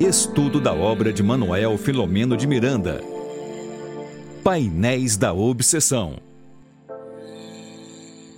[0.00, 3.02] Estudo da obra de Manuel Filomeno de Miranda.
[4.42, 6.16] Painéis da Obsessão.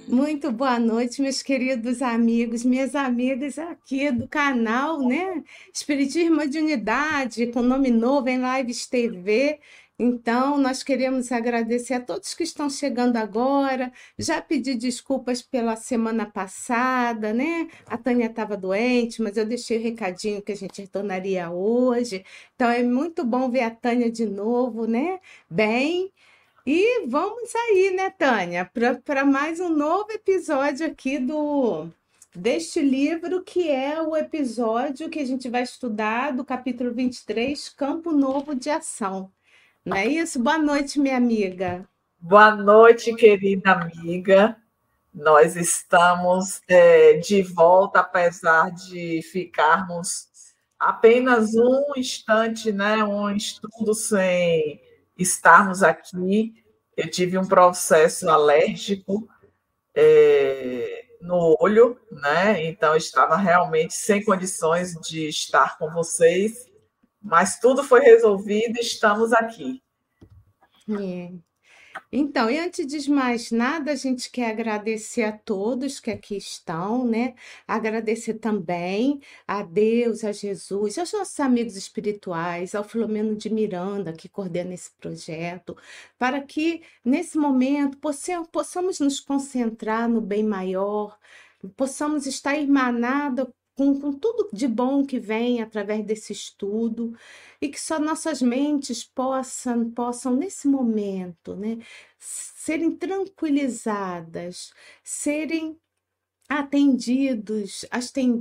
[0.09, 5.41] Muito boa noite, meus queridos amigos, minhas amigas aqui do canal, né?
[5.73, 9.61] Espiritismo de Unidade, com nome novo em Lives TV.
[9.99, 13.93] Então, nós queremos agradecer a todos que estão chegando agora.
[14.19, 17.69] Já pedi desculpas pela semana passada, né?
[17.87, 22.25] A Tânia estava doente, mas eu deixei o recadinho que a gente retornaria hoje.
[22.55, 25.21] Então, é muito bom ver a Tânia de novo, né?
[25.49, 26.13] Bem.
[26.67, 28.71] E vamos aí, né, Tânia,
[29.05, 31.89] para mais um novo episódio aqui do
[32.35, 38.13] deste livro, que é o episódio que a gente vai estudar do capítulo 23, Campo
[38.13, 39.31] Novo de Ação.
[39.85, 40.41] Não é isso?
[40.41, 41.85] Boa noite, minha amiga.
[42.21, 44.57] Boa noite, querida amiga.
[45.13, 50.29] Nós estamos é, de volta, apesar de ficarmos
[50.79, 54.81] apenas um instante, né, um estudo sem
[55.19, 56.55] estarmos aqui.
[56.97, 59.29] Eu tive um processo alérgico
[59.97, 62.65] é, no olho, né?
[62.67, 66.72] Então estava realmente sem condições de estar com vocês
[67.23, 69.83] mas tudo foi resolvido e estamos aqui.
[70.91, 71.33] É.
[72.11, 77.07] Então, e antes de mais nada, a gente quer agradecer a todos que aqui estão,
[77.07, 77.35] né?
[77.67, 84.29] Agradecer também a Deus, a Jesus, aos nossos amigos espirituais, ao Filomeno de Miranda, que
[84.29, 85.77] coordena esse projeto,
[86.19, 87.99] para que nesse momento
[88.51, 91.19] possamos nos concentrar no bem maior,
[91.77, 93.47] possamos estar irmanados
[93.83, 97.17] com, com tudo de bom que vem através desse estudo
[97.61, 101.79] e que só nossas mentes possam, possam nesse momento, né,
[102.19, 104.73] serem tranquilizadas,
[105.03, 105.81] serem
[106.59, 107.87] atendidos,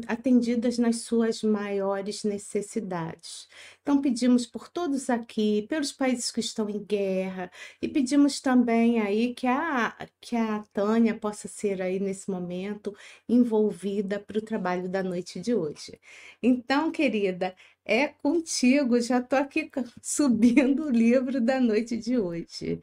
[0.05, 3.47] atendidas nas suas maiores necessidades.
[3.81, 7.49] Então, pedimos por todos aqui, pelos países que estão em guerra,
[7.81, 12.93] e pedimos também aí que a, que a Tânia possa ser aí nesse momento
[13.29, 15.97] envolvida para o trabalho da noite de hoje.
[16.43, 19.71] Então, querida, é contigo, já estou aqui
[20.03, 22.81] subindo o livro da noite de hoje,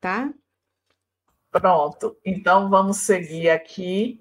[0.00, 0.32] tá?
[1.50, 4.20] Pronto, então vamos seguir aqui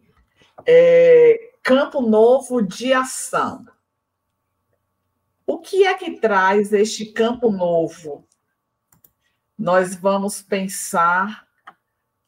[0.66, 3.66] é, campo novo de ação.
[5.46, 8.28] O que é que traz este campo novo?
[9.58, 11.48] Nós vamos pensar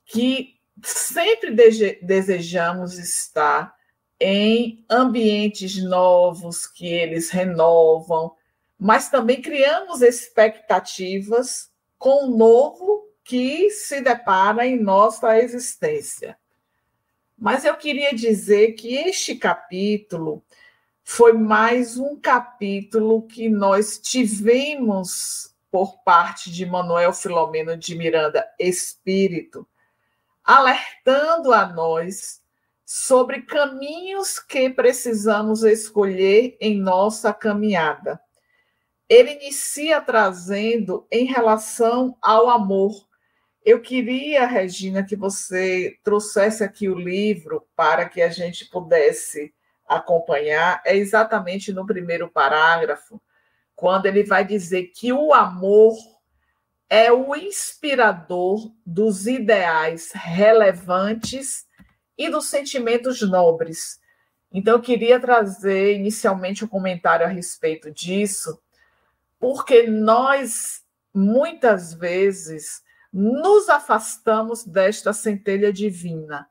[0.06, 1.52] que sempre
[2.02, 3.76] desejamos estar
[4.20, 8.36] em ambientes novos, que eles renovam,
[8.78, 16.38] mas também criamos expectativas com o novo que se depara em nossa existência.
[17.40, 20.44] Mas eu queria dizer que este capítulo
[21.06, 29.66] foi mais um capítulo que nós tivemos por parte de Manuel Filomeno de Miranda Espírito,
[30.44, 32.42] alertando a nós
[32.86, 38.20] sobre caminhos que precisamos escolher em nossa caminhada.
[39.08, 43.08] Ele inicia trazendo em relação ao amor,
[43.70, 49.54] eu queria, Regina, que você trouxesse aqui o livro para que a gente pudesse
[49.88, 50.82] acompanhar.
[50.86, 53.22] É exatamente no primeiro parágrafo,
[53.76, 55.96] quando ele vai dizer que o amor
[56.90, 61.68] é o inspirador dos ideais relevantes
[62.18, 64.00] e dos sentimentos nobres.
[64.52, 68.60] Então, eu queria trazer inicialmente um comentário a respeito disso,
[69.40, 72.82] porque nós, muitas vezes,
[73.12, 76.50] nos afastamos desta centelha divina.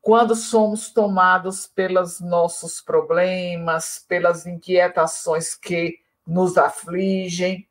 [0.00, 7.68] Quando somos tomados pelos nossos problemas, pelas inquietações que nos afligem.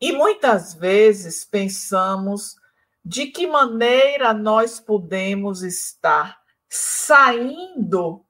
[0.00, 2.56] E muitas vezes pensamos
[3.04, 8.24] de que maneira nós podemos estar saindo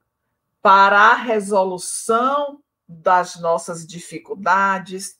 [0.61, 5.17] para a resolução das nossas dificuldades,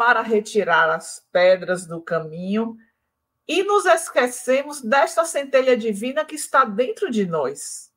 [0.00, 2.74] para retirar as pedras do caminho
[3.46, 7.92] e nos esquecemos desta centelha divina que está dentro de nós.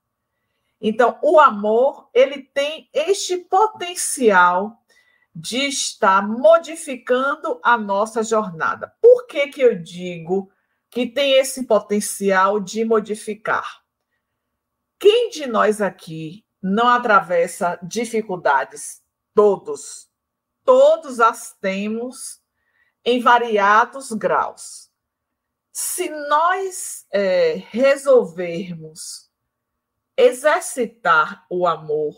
[0.82, 4.78] Então, o amor, ele tem este potencial
[5.34, 8.94] de estar modificando a nossa jornada.
[9.02, 10.52] Por que que eu digo
[10.90, 13.82] que tem esse potencial de modificar?
[15.00, 19.02] Quem de nós aqui não atravessa dificuldades?
[19.34, 20.12] Todos
[20.64, 22.42] todos as temos
[23.06, 24.90] em variados graus.
[25.72, 29.32] Se nós é, resolvermos
[30.16, 32.16] exercitar o amor,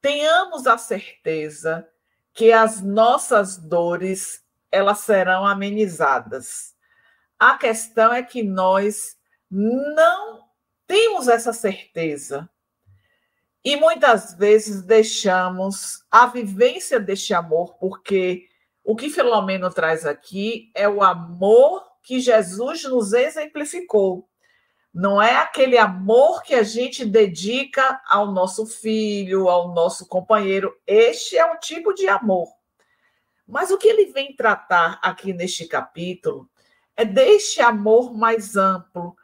[0.00, 1.88] tenhamos a certeza
[2.32, 6.74] que as nossas dores elas serão amenizadas.
[7.38, 9.16] A questão é que nós
[9.50, 10.44] não
[10.86, 12.48] temos essa certeza.
[13.68, 18.48] E muitas vezes deixamos a vivência deste amor, porque
[18.82, 24.26] o que Filomeno traz aqui é o amor que Jesus nos exemplificou.
[24.90, 30.74] Não é aquele amor que a gente dedica ao nosso filho, ao nosso companheiro.
[30.86, 32.48] Este é um tipo de amor.
[33.46, 36.48] Mas o que ele vem tratar aqui neste capítulo
[36.96, 39.14] é deste amor mais amplo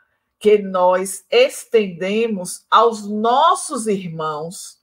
[0.45, 4.79] que nós estendemos aos nossos irmãos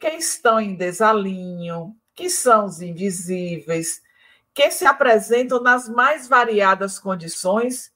[0.00, 4.00] que estão em desalinho, que são os invisíveis,
[4.54, 7.92] que se apresentam nas mais variadas condições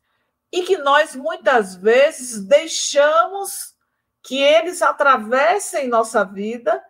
[0.53, 3.75] e que nós muitas vezes deixamos
[4.23, 6.85] que eles atravessem nossa vida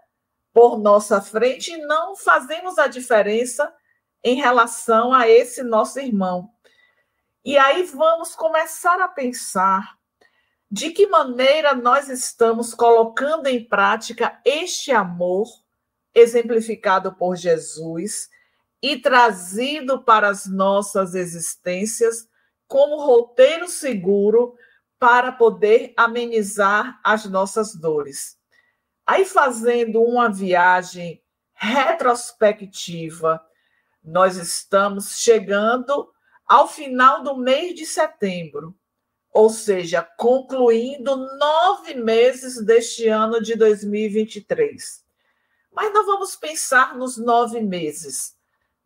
[0.52, 3.72] por nossa frente e não fazemos a diferença
[4.24, 6.50] em relação a esse nosso irmão.
[7.44, 9.98] E aí vamos começar a pensar
[10.70, 15.48] de que maneira nós estamos colocando em prática este amor
[16.14, 18.30] exemplificado por Jesus
[18.80, 22.28] e trazido para as nossas existências
[22.68, 24.54] como roteiro seguro
[24.96, 28.38] para poder amenizar as nossas dores.
[29.04, 31.20] Aí, fazendo uma viagem
[31.54, 33.44] retrospectiva,
[34.02, 36.08] nós estamos chegando
[36.46, 38.74] ao final do mês de setembro,
[39.32, 45.02] ou seja, concluindo nove meses deste ano de 2023.
[45.72, 48.36] Mas não vamos pensar nos nove meses,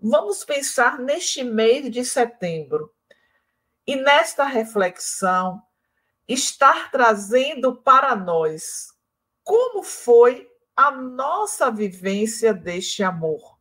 [0.00, 2.93] vamos pensar neste mês de setembro.
[3.85, 5.62] E nesta reflexão,
[6.29, 8.93] estar trazendo para nós
[9.44, 13.56] como foi a nossa vivência deste amor,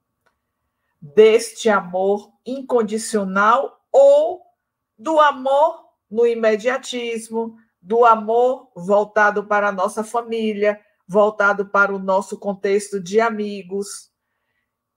[1.00, 4.42] deste amor incondicional ou
[4.98, 12.38] do amor no imediatismo, do amor voltado para a nossa família, voltado para o nosso
[12.38, 14.12] contexto de amigos.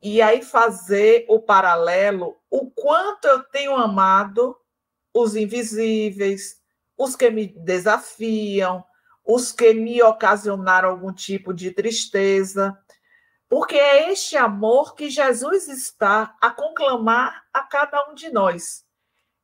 [0.02, 4.56] E aí fazer o paralelo, o quanto eu tenho amado
[5.14, 6.56] os invisíveis,
[6.96, 8.84] os que me desafiam,
[9.24, 12.76] os que me ocasionaram algum tipo de tristeza,
[13.48, 18.87] porque é este amor que Jesus está a conclamar a cada um de nós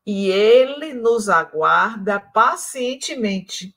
[0.06, 3.74] e ele nos aguarda pacientemente.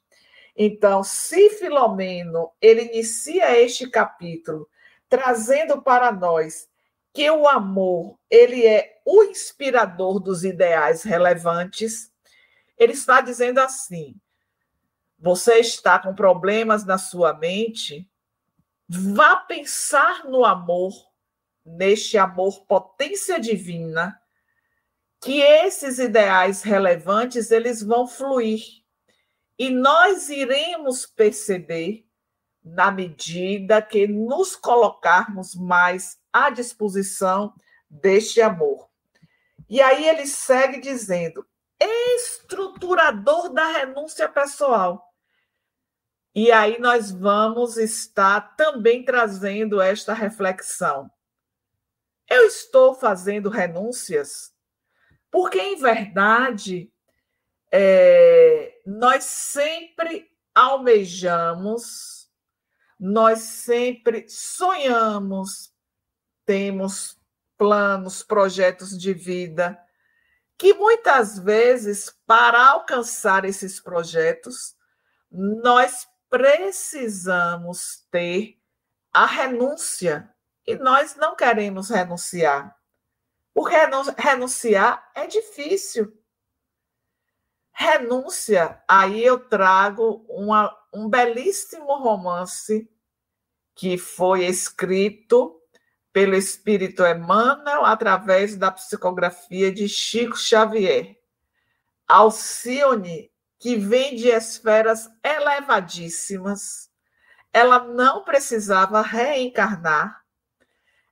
[0.56, 4.68] Então, se Filomeno ele inicia este capítulo
[5.08, 6.68] trazendo para nós
[7.14, 12.12] que o amor ele é o inspirador dos ideais relevantes,
[12.78, 14.16] ele está dizendo assim:
[15.18, 18.08] você está com problemas na sua mente,
[18.88, 20.94] vá pensar no amor,
[21.66, 24.20] neste amor potência divina
[25.28, 28.64] que esses ideais relevantes eles vão fluir
[29.60, 32.08] e nós iremos perceber
[32.64, 37.54] na medida que nos colocarmos mais à disposição
[37.90, 38.90] deste amor.
[39.68, 41.46] E aí ele segue dizendo:
[41.78, 45.14] estruturador da renúncia pessoal.
[46.34, 51.12] E aí nós vamos estar também trazendo esta reflexão.
[52.30, 54.56] Eu estou fazendo renúncias
[55.32, 56.92] porque, em verdade,
[57.72, 62.30] é, nós sempre almejamos,
[63.00, 65.74] nós sempre sonhamos,
[66.46, 67.18] temos
[67.58, 69.78] planos, projetos de vida,
[70.58, 74.76] que muitas vezes, para alcançar esses projetos,
[75.30, 78.58] nós precisamos ter
[79.14, 80.34] a renúncia
[80.66, 82.77] e nós não queremos renunciar.
[83.58, 83.76] Porque
[84.20, 86.16] renunciar é difícil.
[87.72, 92.88] Renúncia, aí eu trago uma, um belíssimo romance
[93.74, 95.60] que foi escrito
[96.14, 101.20] pelo Espírito Emmanuel através da psicografia de Chico Xavier.
[102.08, 106.92] Alcione, que vem de esferas elevadíssimas,
[107.52, 110.24] ela não precisava reencarnar,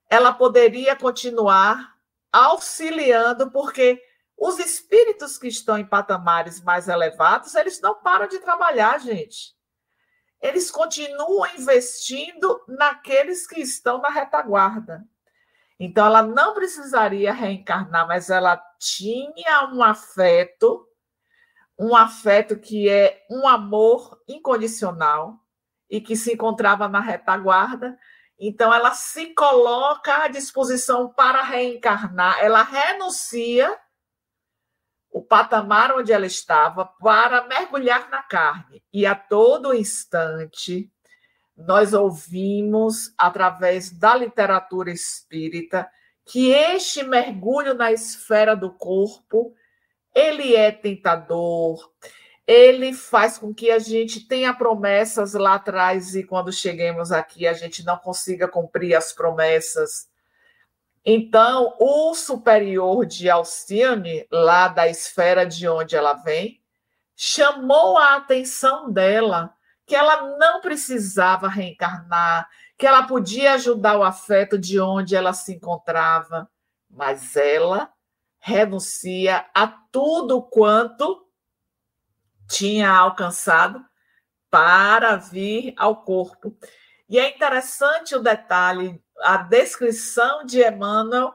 [0.07, 1.94] ela poderia continuar
[2.35, 4.01] auxiliando, porque
[4.37, 9.55] os espíritos que estão em patamares mais elevados, eles não param de trabalhar, gente.
[10.41, 15.07] Eles continuam investindo naqueles que estão na retaguarda.
[15.79, 20.85] Então, ela não precisaria reencarnar, mas ela tinha um afeto,
[21.79, 25.39] um afeto que é um amor incondicional
[25.89, 27.97] e que se encontrava na retaguarda
[28.39, 33.77] Então, ela se coloca à disposição para reencarnar, ela renuncia
[35.09, 38.83] o patamar onde ela estava para mergulhar na carne.
[38.91, 40.91] E a todo instante,
[41.55, 45.89] nós ouvimos, através da literatura espírita,
[46.25, 49.55] que este mergulho na esfera do corpo,
[50.13, 51.89] ele é tentador,
[52.47, 57.53] ele faz com que a gente tenha promessas lá atrás e quando cheguemos aqui a
[57.53, 60.07] gente não consiga cumprir as promessas.
[61.03, 66.61] Então, o superior de Alcione, lá da esfera de onde ela vem,
[67.15, 69.53] chamou a atenção dela
[69.85, 75.53] que ela não precisava reencarnar, que ela podia ajudar o afeto de onde ela se
[75.53, 76.49] encontrava,
[76.89, 77.91] mas ela
[78.39, 81.24] renuncia a tudo quanto
[82.47, 83.83] tinha alcançado
[84.49, 86.57] para vir ao corpo.
[87.09, 91.33] E é interessante o detalhe a descrição de Emmanuel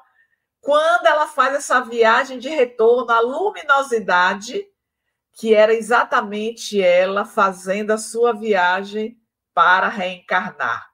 [0.60, 4.66] quando ela faz essa viagem de retorno à luminosidade,
[5.32, 9.18] que era exatamente ela fazendo a sua viagem
[9.54, 10.90] para reencarnar.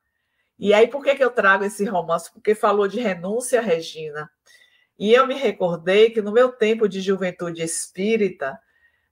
[0.58, 2.32] E aí, por que, que eu trago esse romance?
[2.32, 4.30] Porque falou de renúncia, Regina.
[4.99, 8.58] E eu me recordei que no meu tempo de juventude espírita,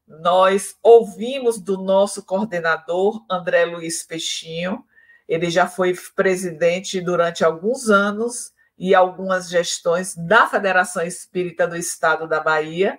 [0.06, 4.84] nós ouvimos do nosso coordenador, André Luiz Peixinho,
[5.28, 12.28] ele já foi presidente durante alguns anos e algumas gestões da Federação Espírita do Estado
[12.28, 12.99] da Bahia.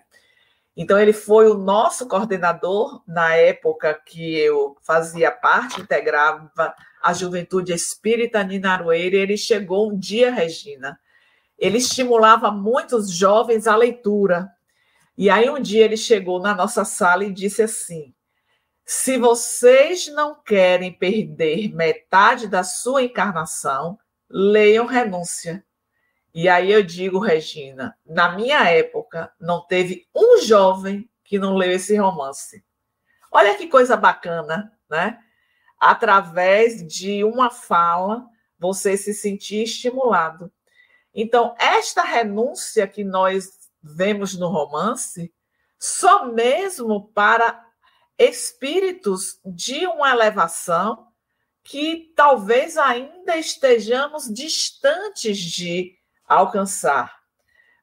[0.75, 7.71] Então, ele foi o nosso coordenador na época que eu fazia parte, integrava a Juventude
[7.71, 9.15] Espírita Ninarueira.
[9.15, 10.99] Ele chegou um dia, Regina,
[11.57, 14.51] ele estimulava muitos jovens à leitura.
[15.17, 18.13] E aí, um dia, ele chegou na nossa sala e disse assim:
[18.85, 23.97] se vocês não querem perder metade da sua encarnação,
[24.29, 25.65] leiam Renúncia.
[26.33, 31.71] E aí eu digo, Regina, na minha época, não teve um jovem que não leu
[31.71, 32.63] esse romance.
[33.31, 35.17] Olha que coisa bacana, né?
[35.79, 38.23] Através de uma fala,
[38.59, 40.51] você se sentir estimulado.
[41.13, 45.31] Então, esta renúncia que nós vemos no romance,
[45.77, 47.63] só mesmo para
[48.17, 51.07] espíritos de uma elevação
[51.63, 55.95] que talvez ainda estejamos distantes de
[56.27, 57.19] alcançar.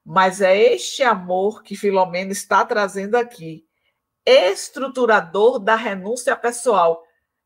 [0.05, 3.65] Mas é este amor que Filomena está trazendo aqui,
[4.25, 7.03] estruturador da renúncia pessoal.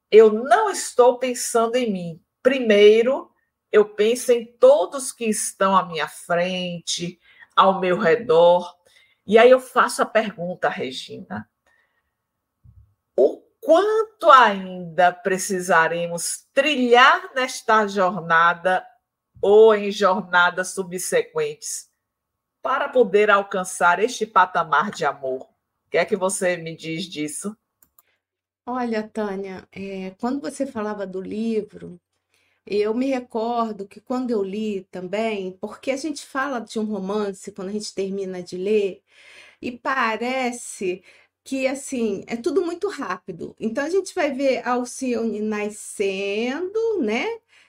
[0.10, 2.22] Eu não estou pensando em mim.
[2.42, 3.30] Primeiro,
[3.72, 7.20] eu penso em todos que estão à minha frente,
[7.58, 8.78] ao meu redor.
[9.26, 11.50] E aí eu faço a pergunta, Regina:
[13.18, 18.86] o quanto ainda precisaremos trilhar nesta jornada
[19.42, 21.90] ou em jornadas subsequentes
[22.62, 25.44] para poder alcançar este patamar de amor.
[25.44, 27.56] O que é que você me diz disso?
[28.66, 32.00] Olha, Tânia, é, quando você falava do livro,
[32.70, 37.52] eu me recordo que quando eu li também, porque a gente fala de um romance
[37.52, 39.02] quando a gente termina de ler,
[39.62, 41.04] e parece
[41.44, 43.56] que assim é tudo muito rápido.
[43.60, 47.26] Então a gente vai ver Alcione nascendo, né?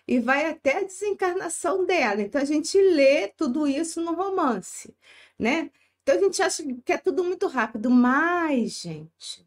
[0.07, 2.23] E vai até a desencarnação dela.
[2.23, 4.95] Então a gente lê tudo isso no romance,
[5.39, 5.71] né?
[6.03, 9.47] Então a gente acha que é tudo muito rápido, mas, gente,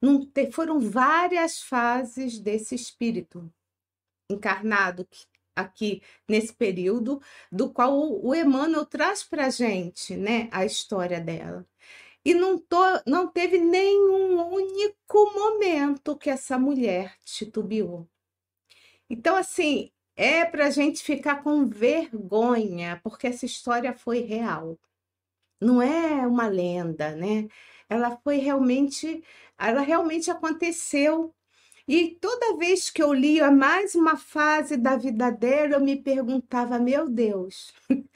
[0.00, 3.50] não te, foram várias fases desse espírito
[4.34, 5.08] encarnado
[5.56, 11.66] aqui nesse período, do qual o Emmanuel traz para a gente, né, a história dela.
[12.24, 18.08] E não, tô, não teve nenhum único momento que essa mulher titubeou.
[19.08, 24.78] Então, assim, é para a gente ficar com vergonha, porque essa história foi real.
[25.60, 27.48] Não é uma lenda, né?
[27.88, 29.22] Ela foi realmente,
[29.58, 31.34] ela realmente aconteceu.
[31.86, 36.78] E toda vez que eu lia mais uma fase da vida dela, eu me perguntava,
[36.78, 37.74] meu Deus,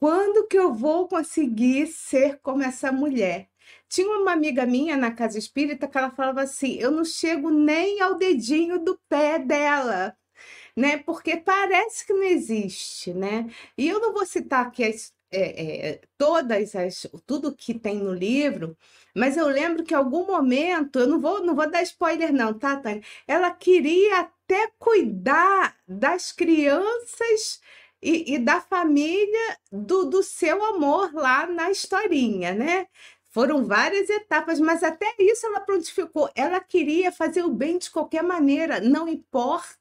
[0.00, 3.48] quando que eu vou conseguir ser como essa mulher?
[3.88, 8.00] Tinha uma amiga minha na casa espírita que ela falava assim: eu não chego nem
[8.00, 10.16] ao dedinho do pé dela,
[10.76, 10.98] né?
[10.98, 13.50] Porque parece que não existe, né?
[13.78, 18.12] E eu não vou citar aqui as, é, é, todas as, tudo que tem no
[18.12, 18.76] livro,
[19.14, 22.54] mas eu lembro que em algum momento, eu não vou, não vou dar spoiler, não,
[22.54, 23.02] tá, Tânia?
[23.26, 27.60] Ela queria até cuidar das crianças
[28.02, 32.86] e, e da família do, do seu amor lá na historinha, né?
[33.30, 36.30] Foram várias etapas, mas até isso ela prontificou.
[36.34, 39.76] Ela queria fazer o bem de qualquer maneira, não importa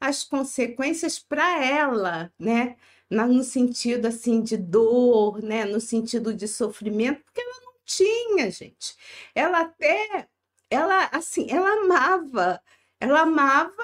[0.00, 2.76] as consequências para ela, né?
[3.10, 5.64] No sentido assim de dor, né?
[5.64, 8.96] No sentido de sofrimento, porque ela não tinha, gente.
[9.34, 10.28] Ela até,
[10.70, 12.62] ela assim, ela amava,
[13.00, 13.82] ela amava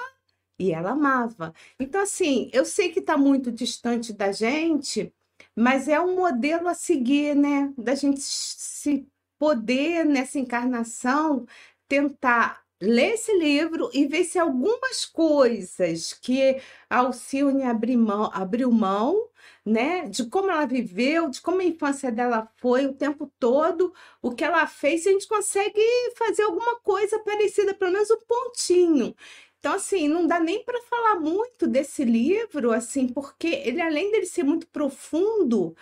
[0.58, 1.54] e ela amava.
[1.78, 5.12] Então assim, eu sei que está muito distante da gente,
[5.54, 7.72] mas é um modelo a seguir, né?
[7.78, 11.46] Da gente se poder nessa encarnação
[11.88, 18.70] tentar ler esse livro e ver se algumas coisas que a Alcione abriu mão, abriu
[18.70, 19.28] mão,
[19.64, 23.92] né, de como ela viveu, de como a infância dela foi o tempo todo,
[24.22, 25.80] o que ela fez, se a gente consegue
[26.16, 29.14] fazer alguma coisa parecida, pelo menos um pontinho.
[29.58, 34.26] Então, assim, não dá nem para falar muito desse livro, assim, porque ele, além dele
[34.26, 35.74] ser muito profundo,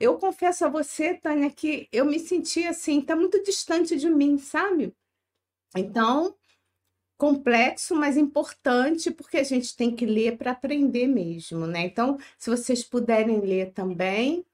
[0.00, 4.38] eu confesso a você, Tânia, que eu me senti assim, tá muito distante de mim,
[4.38, 4.94] sabe?
[5.76, 6.34] Então,
[7.18, 11.86] complexo, mas importante, porque a gente tem que ler para aprender mesmo, né?
[11.86, 14.44] Então, se vocês puderem ler também,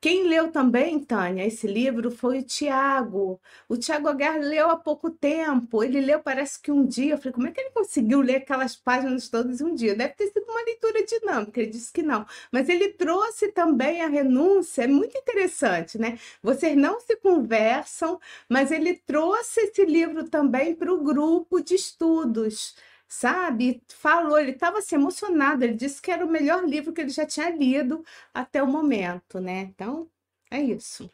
[0.00, 3.40] quem leu também, Tânia, esse livro foi o Tiago.
[3.68, 5.82] O Tiago Aguiar leu há pouco tempo.
[5.82, 7.14] Ele leu, parece que um dia.
[7.14, 9.96] Eu falei, como é que ele conseguiu ler aquelas páginas todas em um dia?
[9.96, 11.60] Deve ter sido uma leitura dinâmica.
[11.60, 12.24] Ele disse que não.
[12.52, 14.84] Mas ele trouxe também a renúncia.
[14.84, 16.16] É muito interessante, né?
[16.40, 22.76] Vocês não se conversam, mas ele trouxe esse livro também para o grupo de estudos
[23.08, 23.82] sabe?
[23.88, 27.26] Falou, ele estava assim, emocionado, ele disse que era o melhor livro que ele já
[27.26, 29.60] tinha lido até o momento, né?
[29.60, 30.08] Então,
[30.50, 31.10] é isso.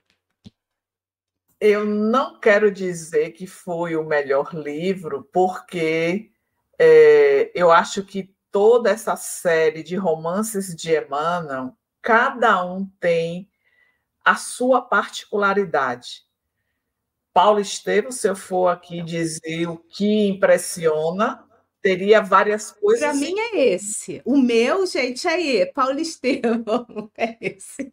[1.60, 6.30] Eu não quero dizer que foi o melhor livro, porque
[6.78, 13.48] é, eu acho que toda essa série de romances de Emmanuel, cada um tem
[14.24, 16.24] a sua particularidade.
[17.32, 21.44] Paulo Estevam, se eu for aqui dizer o que impressiona,
[21.84, 23.00] teria várias coisas.
[23.00, 24.22] Para mim é esse.
[24.24, 27.92] O meu, gente, aí, Paulo Estevam, é esse.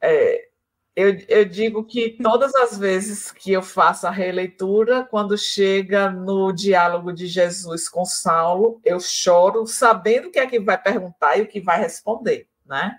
[0.00, 0.48] É,
[0.94, 6.52] eu, eu digo que todas as vezes que eu faço a releitura, quando chega no
[6.52, 11.42] diálogo de Jesus com Saulo, eu choro sabendo o que é que vai perguntar e
[11.42, 12.96] o que vai responder, né?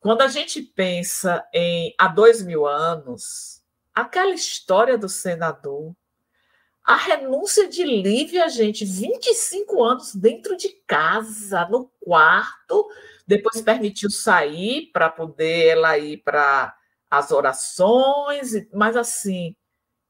[0.00, 3.62] Quando a gente pensa em há dois mil anos,
[3.94, 5.94] aquela história do senador,
[6.86, 12.88] a renúncia de Lívia, gente, 25 anos dentro de casa, no quarto,
[13.26, 16.72] depois permitiu sair para poder ela ir para
[17.10, 19.56] as orações, mas assim,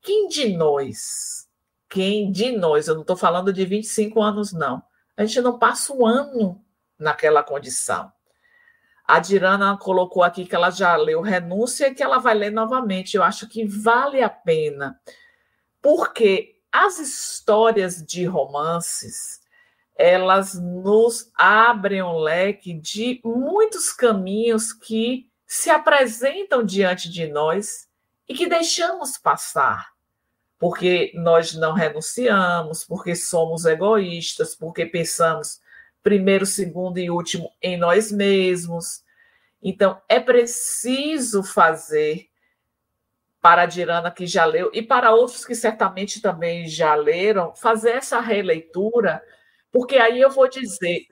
[0.02, 1.48] quem de nós,
[1.88, 4.82] quem de nós, eu não estou falando de 25 anos, não,
[5.16, 6.62] a gente não passa um ano
[6.98, 8.12] naquela condição.
[9.08, 13.16] A Dirana colocou aqui que ela já leu Renúncia e que ela vai ler novamente.
[13.16, 15.00] Eu acho que vale a pena,
[15.80, 19.40] porque as histórias de romances,
[19.96, 27.88] elas nos abrem um leque de muitos caminhos que se apresentam diante de nós
[28.28, 29.92] e que deixamos passar,
[30.58, 35.60] porque nós não renunciamos, porque somos egoístas, porque pensamos
[36.02, 39.02] primeiro, segundo e último em nós mesmos.
[39.62, 42.28] Então, é preciso fazer
[43.46, 47.90] para a Dirana, que já leu, e para outros que certamente também já leram, fazer
[47.90, 49.22] essa releitura,
[49.70, 51.02] porque aí eu vou dizer,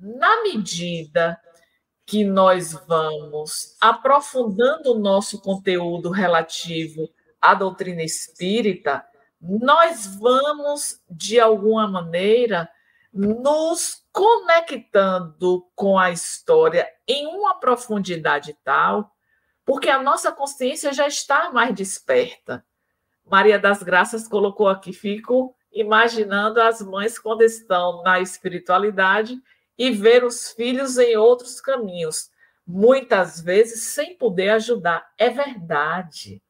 [0.00, 1.36] na medida
[2.06, 9.04] que nós vamos aprofundando o nosso conteúdo relativo à doutrina espírita,
[9.40, 12.70] nós vamos, de alguma maneira,
[13.12, 19.10] nos conectando com a história em uma profundidade tal
[19.70, 22.64] porque a nossa consciência já está mais desperta.
[23.24, 29.40] Maria das Graças colocou aqui, fico imaginando as mães quando estão na espiritualidade
[29.78, 32.32] e ver os filhos em outros caminhos,
[32.66, 35.08] muitas vezes sem poder ajudar.
[35.16, 36.42] É verdade.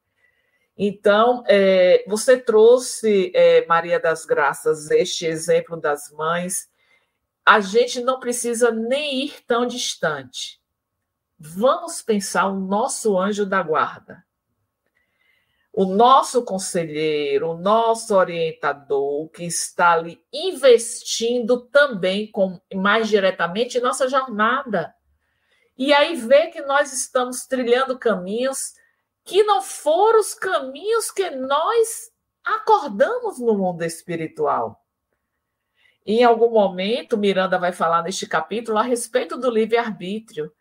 [0.75, 6.71] Então, é, você trouxe, é, Maria das Graças, este exemplo das mães.
[7.45, 10.60] A gente não precisa nem ir tão distante
[11.41, 14.23] vamos pensar o nosso anjo da guarda,
[15.73, 23.81] o nosso conselheiro, o nosso orientador, que está ali investindo também com, mais diretamente em
[23.81, 24.95] nossa jornada.
[25.79, 28.75] E aí vê que nós estamos trilhando caminhos
[29.25, 32.11] que não foram os caminhos que nós
[32.45, 34.85] acordamos no mundo espiritual.
[36.05, 40.53] Em algum momento, Miranda vai falar neste capítulo a respeito do livre-arbítrio.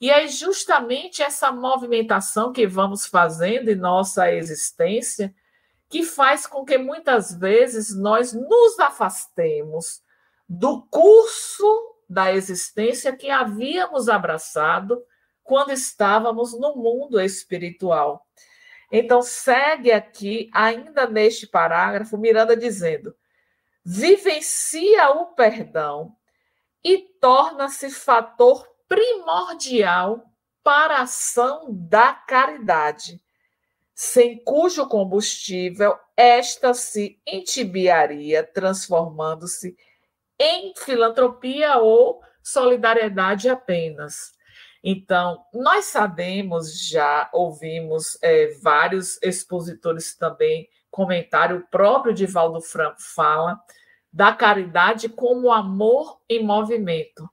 [0.00, 5.34] E é justamente essa movimentação que vamos fazendo em nossa existência
[5.88, 10.02] que faz com que muitas vezes nós nos afastemos
[10.48, 15.02] do curso da existência que havíamos abraçado
[15.42, 18.26] quando estávamos no mundo espiritual.
[18.90, 23.14] Então, segue aqui, ainda neste parágrafo, Miranda dizendo:
[23.84, 26.16] vivencia o perdão
[26.82, 30.24] e torna-se fator primordial
[30.62, 33.20] para a ação da caridade,
[33.94, 39.76] sem cujo combustível esta se entibiaria, transformando-se
[40.38, 44.32] em filantropia ou solidariedade apenas.
[44.82, 53.58] Então, nós sabemos, já ouvimos é, vários expositores também comentar, o próprio Divaldo Franco fala
[54.12, 57.28] da caridade como amor em movimento.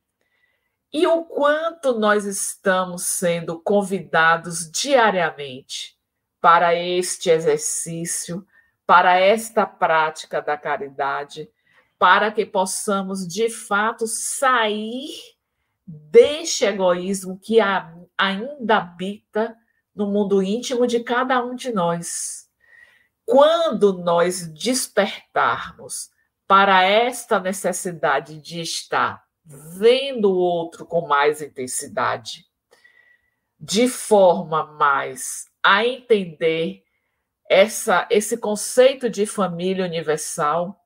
[0.94, 5.98] E o quanto nós estamos sendo convidados diariamente
[6.42, 8.46] para este exercício,
[8.86, 11.50] para esta prática da caridade,
[11.98, 15.12] para que possamos de fato sair
[15.88, 17.60] deste egoísmo que
[18.18, 19.56] ainda habita
[19.96, 22.50] no mundo íntimo de cada um de nós.
[23.26, 26.10] Quando nós despertarmos
[26.48, 32.46] para esta necessidade de estar vendo o outro com mais intensidade,
[33.60, 36.84] de forma mais a entender
[37.50, 40.84] essa, esse conceito de família universal,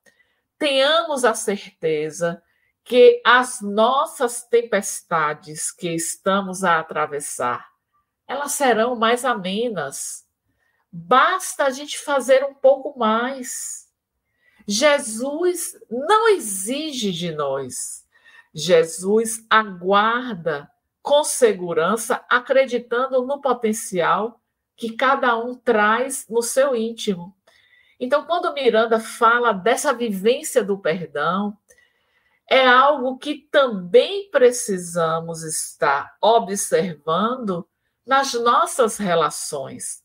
[0.58, 2.42] tenhamos a certeza
[2.84, 7.68] que as nossas tempestades que estamos a atravessar,
[8.28, 10.26] elas serão mais amenas.
[10.92, 13.86] Basta a gente fazer um pouco mais.
[14.66, 18.05] Jesus não exige de nós.
[18.58, 20.70] Jesus aguarda
[21.02, 24.40] com segurança, acreditando no potencial
[24.74, 27.36] que cada um traz no seu íntimo.
[28.00, 31.54] Então, quando Miranda fala dessa vivência do perdão,
[32.48, 37.68] é algo que também precisamos estar observando
[38.06, 40.02] nas nossas relações.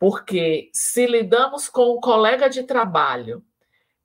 [0.00, 3.40] Porque se lidamos com um colega de trabalho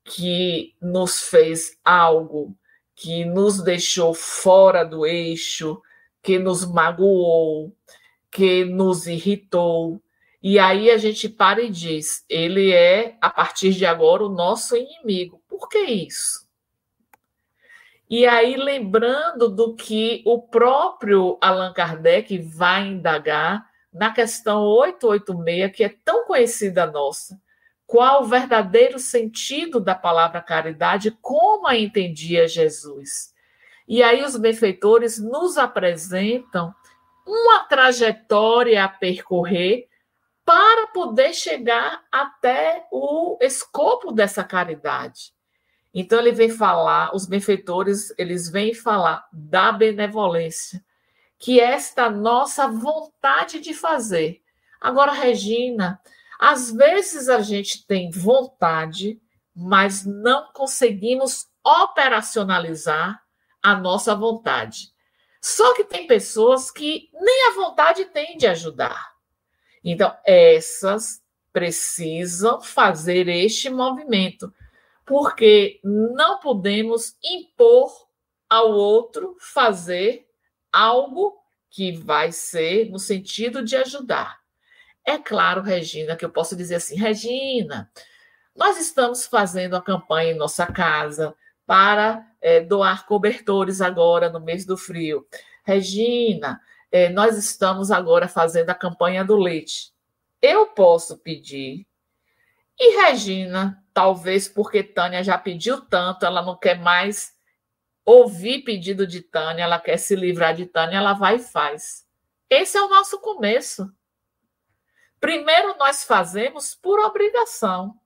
[0.06, 2.56] que nos fez algo
[3.04, 5.82] que nos deixou fora do eixo,
[6.22, 7.76] que nos magoou,
[8.32, 10.02] que nos irritou,
[10.42, 14.78] e aí a gente para e diz: ele é, a partir de agora, o nosso
[14.78, 15.44] inimigo.
[15.50, 16.48] Por que isso?
[18.10, 25.84] E aí, lembrando do que o próprio Allan Kardec vai indagar na questão 886, que
[25.84, 27.38] é tão conhecida nossa,
[27.86, 33.34] qual o verdadeiro sentido da palavra caridade, como a entendia Jesus.
[33.88, 36.74] E aí os benfeitores nos apresentam
[37.26, 39.88] uma trajetória a percorrer
[40.46, 45.34] para poder chegar até o escopo dessa caridade.
[45.94, 50.84] Então ele vem falar, os benfeitores, eles vêm falar da benevolência,
[51.38, 54.42] que é esta nossa vontade de fazer.
[54.82, 56.02] Agora, Regina,
[56.44, 59.18] às vezes a gente tem vontade,
[59.56, 63.24] mas não conseguimos operacionalizar
[63.64, 64.90] a nossa vontade.
[65.42, 69.14] Só que tem pessoas que nem a vontade têm de ajudar.
[69.82, 74.54] Então, essas precisam fazer este movimento
[75.06, 77.90] porque não podemos impor
[78.50, 80.28] ao outro fazer
[80.74, 81.38] algo
[81.70, 84.43] que vai ser no sentido de ajudar.
[85.06, 87.92] É claro, Regina, que eu posso dizer assim, Regina,
[88.56, 91.36] nós estamos fazendo a campanha em nossa casa
[91.66, 95.28] para é, doar cobertores agora no mês do frio.
[95.64, 96.62] Regina,
[96.92, 99.92] é, nós estamos agora fazendo a campanha do leite.
[100.42, 101.86] Eu posso pedir
[102.80, 107.34] e Regina, talvez porque Tânia já pediu tanto, ela não quer mais
[108.06, 112.06] ouvir pedido de Tânia, ela quer se livrar de Tânia, ela vai e faz.
[112.50, 113.92] Esse é o nosso começo.
[115.24, 117.98] Primeiro nós fazemos por obrigação,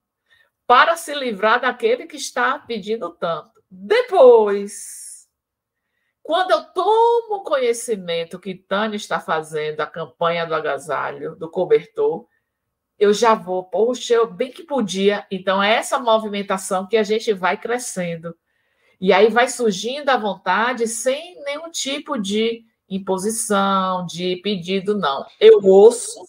[0.68, 3.60] para se livrar daquele que está pedindo tanto.
[3.68, 5.28] Depois,
[6.22, 12.24] quando eu tomo conhecimento que Tânia está fazendo a campanha do agasalho, do cobertor,
[12.96, 15.26] eu já vou, poxa, eu bem que podia.
[15.28, 18.32] Então, é essa movimentação que a gente vai crescendo.
[19.00, 25.26] E aí vai surgindo a vontade sem nenhum tipo de imposição, de pedido, não.
[25.40, 26.24] Eu ouço,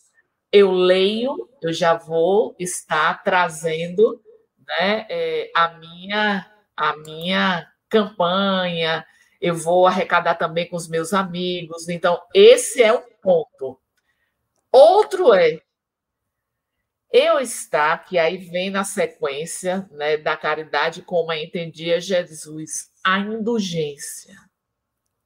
[0.51, 4.21] eu leio, eu já vou estar trazendo
[4.67, 9.05] né, é, a, minha, a minha campanha,
[9.41, 11.87] eu vou arrecadar também com os meus amigos.
[11.87, 13.79] Então, esse é um ponto.
[14.71, 15.61] Outro é
[17.11, 22.91] eu estar, que aí vem na sequência né, da caridade como a entendia Jesus.
[23.03, 24.35] a indulgência.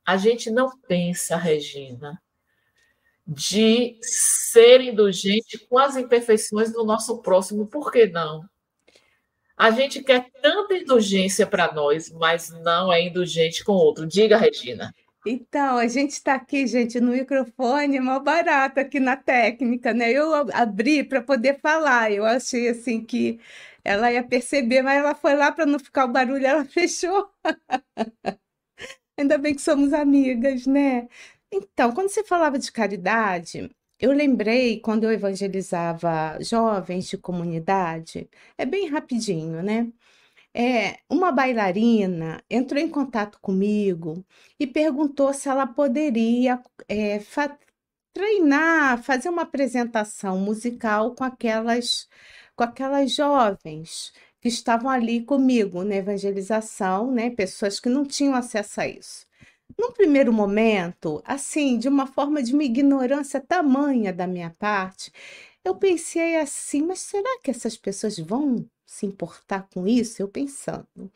[0.06, 2.22] A gente não pensa, Regina,
[3.26, 8.44] de ser indulgente com as imperfeições do nosso próximo, por que não?
[9.56, 14.06] A gente quer tanta indulgência para nós, mas não é indulgente com o outro.
[14.06, 14.94] Diga, Regina.
[15.26, 20.12] Então, a gente está aqui, gente, no microfone, mal barato aqui na técnica, né?
[20.12, 23.40] Eu abri para poder falar, eu achei assim que
[23.86, 27.30] ela ia perceber, mas ela foi lá para não ficar o barulho, ela fechou.
[29.18, 31.08] Ainda bem que somos amigas, né?
[31.56, 38.66] Então, quando você falava de caridade, eu lembrei quando eu evangelizava jovens de comunidade, é
[38.66, 39.92] bem rapidinho, né?
[40.54, 44.26] É, uma bailarina entrou em contato comigo
[44.60, 47.58] e perguntou se ela poderia é, fa
[48.14, 52.08] treinar, fazer uma apresentação musical com aquelas,
[52.56, 57.30] com aquelas jovens que estavam ali comigo na evangelização, né?
[57.32, 59.28] Pessoas que não tinham acesso a isso.
[59.78, 65.12] Num primeiro momento, assim, de uma forma de uma ignorância tamanha da minha parte,
[65.64, 70.22] eu pensei assim, mas será que essas pessoas vão se importar com isso?
[70.22, 71.12] Eu pensando.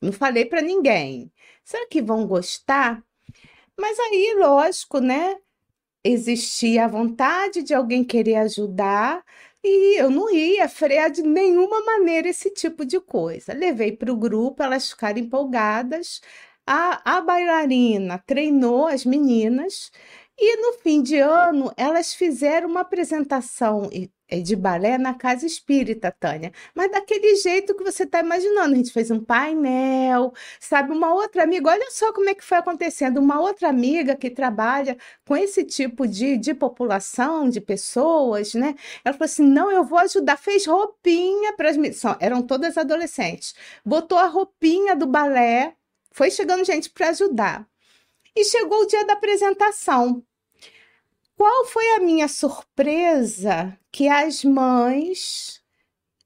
[0.00, 1.32] Não falei para ninguém.
[1.64, 3.02] Será que vão gostar?
[3.78, 5.38] Mas aí, lógico, né?
[6.04, 9.24] Existia a vontade de alguém querer ajudar
[9.64, 13.52] e eu não ia frear de nenhuma maneira esse tipo de coisa.
[13.54, 16.20] Levei para o grupo, elas ficaram empolgadas.
[16.66, 19.90] A, a bailarina treinou as meninas
[20.38, 23.90] e no fim de ano elas fizeram uma apresentação
[24.32, 26.52] é de balé na casa espírita, Tânia.
[26.74, 28.72] Mas daquele jeito que você está imaginando.
[28.72, 30.90] A gente fez um painel, sabe?
[30.92, 33.18] Uma outra amiga, olha só como é que foi acontecendo.
[33.18, 34.96] Uma outra amiga que trabalha
[35.26, 38.74] com esse tipo de, de população, de pessoas, né?
[39.04, 40.38] Ela falou assim: não, eu vou ajudar.
[40.38, 42.02] Fez roupinha para as meninas.
[42.18, 43.54] Eram todas adolescentes.
[43.84, 45.76] Botou a roupinha do balé,
[46.12, 47.68] foi chegando gente para ajudar.
[48.34, 50.24] E chegou o dia da apresentação.
[51.36, 55.62] Qual foi a minha surpresa que as mães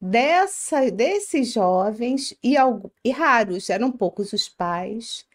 [0.01, 2.55] dessa, desses jovens, e,
[3.05, 5.27] e raros, eram poucos os pais,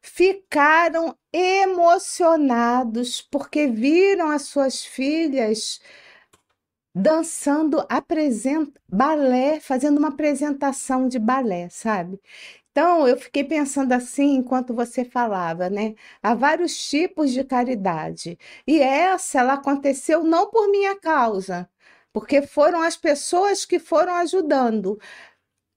[0.00, 5.80] ficaram emocionados porque viram as suas filhas
[6.94, 7.86] dançando
[8.88, 12.20] balé, fazendo uma apresentação de balé, sabe?
[12.78, 15.96] Então, eu fiquei pensando assim enquanto você falava, né?
[16.22, 18.38] Há vários tipos de caridade.
[18.64, 21.68] E essa, ela aconteceu não por minha causa,
[22.12, 24.96] porque foram as pessoas que foram ajudando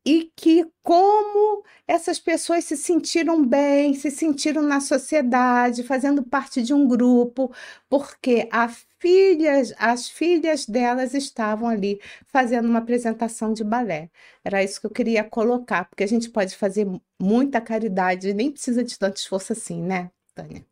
[0.06, 6.74] e que como essas pessoas se sentiram bem, se sentiram na sociedade, fazendo parte de
[6.74, 7.54] um grupo,
[7.90, 8.70] porque a
[9.02, 14.12] filhas, as filhas delas estavam ali fazendo uma apresentação de balé.
[14.44, 16.88] Era isso que eu queria colocar, porque a gente pode fazer
[17.20, 20.64] muita caridade, nem precisa de tanto esforço assim, né, Tânia?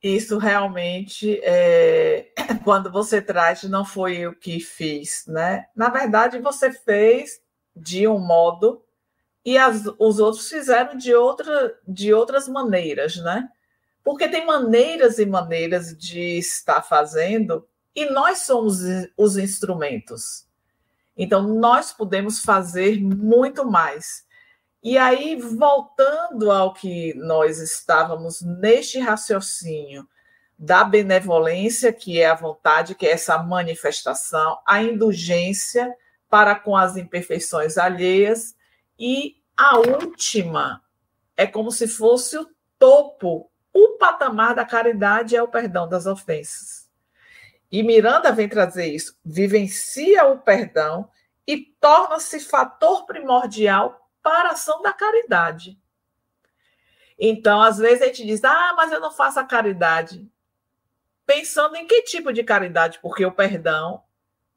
[0.00, 2.28] Isso realmente, é...
[2.62, 5.66] quando você traz, não foi eu que fiz, né?
[5.74, 7.40] Na verdade, você fez
[7.74, 8.80] de um modo
[9.44, 13.48] e as, os outros fizeram de, outra, de outras maneiras, né?
[14.04, 18.80] Porque tem maneiras e maneiras de estar fazendo e nós somos
[19.16, 20.46] os instrumentos.
[21.16, 24.26] Então, nós podemos fazer muito mais.
[24.82, 30.06] E aí, voltando ao que nós estávamos neste raciocínio
[30.58, 35.94] da benevolência, que é a vontade, que é essa manifestação, a indulgência,
[36.28, 38.56] para com as imperfeições alheias,
[38.98, 40.82] e a última
[41.36, 46.88] é como se fosse o topo, o patamar da caridade é o perdão das ofensas.
[47.70, 51.10] E Miranda vem trazer isso, vivencia o perdão
[51.44, 55.76] e torna-se fator primordial para a ação da caridade.
[57.18, 60.30] Então, às vezes a gente diz: "Ah, mas eu não faço a caridade".
[61.26, 63.00] Pensando em que tipo de caridade?
[63.02, 64.04] Porque o perdão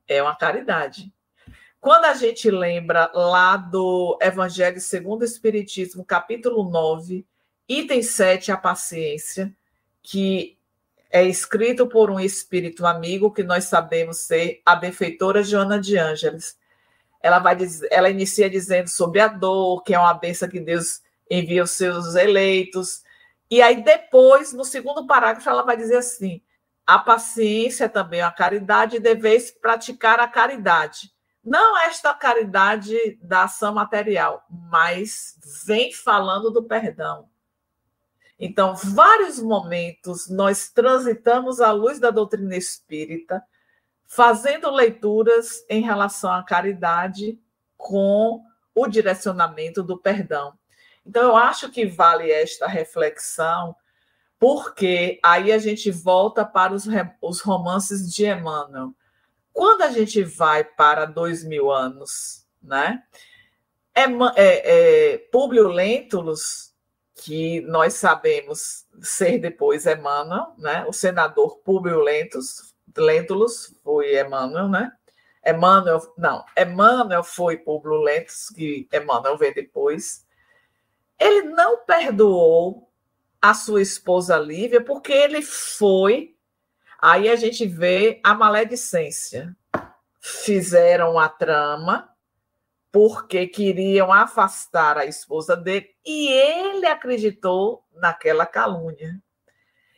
[0.08, 1.12] é uma caridade.
[1.80, 7.26] Quando a gente lembra lá do Evangelho segundo o Espiritismo, capítulo 9,
[7.68, 9.54] item 7, a paciência,
[10.02, 10.58] que
[11.10, 16.58] é escrito por um espírito amigo que nós sabemos ser a benfeitora Joana de Ângeles.
[17.22, 17.58] Ela vai
[17.90, 22.16] ela inicia dizendo sobre a dor, que é uma benção que Deus envia os seus
[22.16, 23.04] eleitos.
[23.50, 26.42] E aí depois, no segundo parágrafo, ela vai dizer assim:
[26.86, 31.12] a paciência é também a caridade, e deveis praticar a caridade
[31.48, 37.30] não esta caridade da ação material, mas vem falando do perdão.
[38.40, 43.44] Então, vários momentos nós transitamos à luz da doutrina espírita,
[44.06, 47.40] fazendo leituras em relação à caridade
[47.76, 48.44] com
[48.76, 50.54] o direcionamento do perdão.
[51.06, 53.76] Então, eu acho que vale esta reflexão,
[54.40, 56.86] porque aí a gente volta para os,
[57.22, 58.94] os romances de Emmanuel.
[59.52, 63.02] Quando a gente vai para dois mil anos, né?
[63.96, 64.04] É,
[64.36, 66.76] é, é, Públio Lentulus,
[67.18, 70.86] que nós sabemos ser depois Emmanuel, né?
[70.88, 74.92] O senador Públio Lentulus, Lentulus foi Emmanuel, né?
[75.46, 80.26] Emmanuel, não, Emmanuel foi Públio Lentulus, que Emmanuel veio depois.
[81.20, 82.90] Ele não perdoou
[83.42, 86.36] a sua esposa Lívia porque ele foi.
[87.00, 89.56] Aí a gente vê a maledicência.
[90.20, 92.10] Fizeram a trama
[92.98, 99.22] porque queriam afastar a esposa dele e ele acreditou naquela calúnia.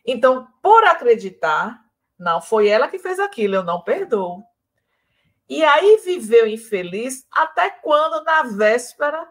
[0.06, 1.80] Então, por acreditar,
[2.20, 4.44] não foi ela que fez aquilo, eu não perdoo.
[5.48, 9.26] E aí viveu infeliz até quando, na véspera,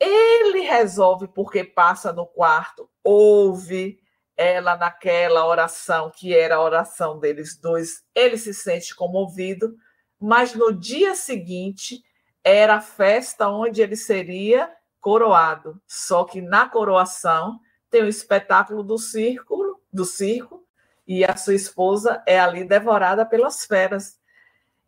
[0.00, 4.00] ele resolve, porque passa no quarto, ouve
[4.36, 9.76] ela naquela oração, que era a oração deles dois, ele se sente comovido,
[10.18, 12.02] mas no dia seguinte
[12.48, 15.80] era a festa onde ele seria coroado.
[15.86, 20.64] Só que na coroação tem o espetáculo do circo, do circo,
[21.06, 24.18] e a sua esposa é ali devorada pelas feras.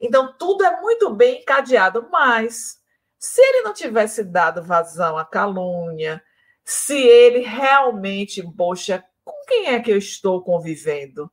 [0.01, 2.81] Então tudo é muito bem encadeado, mas
[3.19, 6.23] se ele não tivesse dado vazão à calúnia,
[6.65, 11.31] se ele realmente, poxa, com quem é que eu estou convivendo?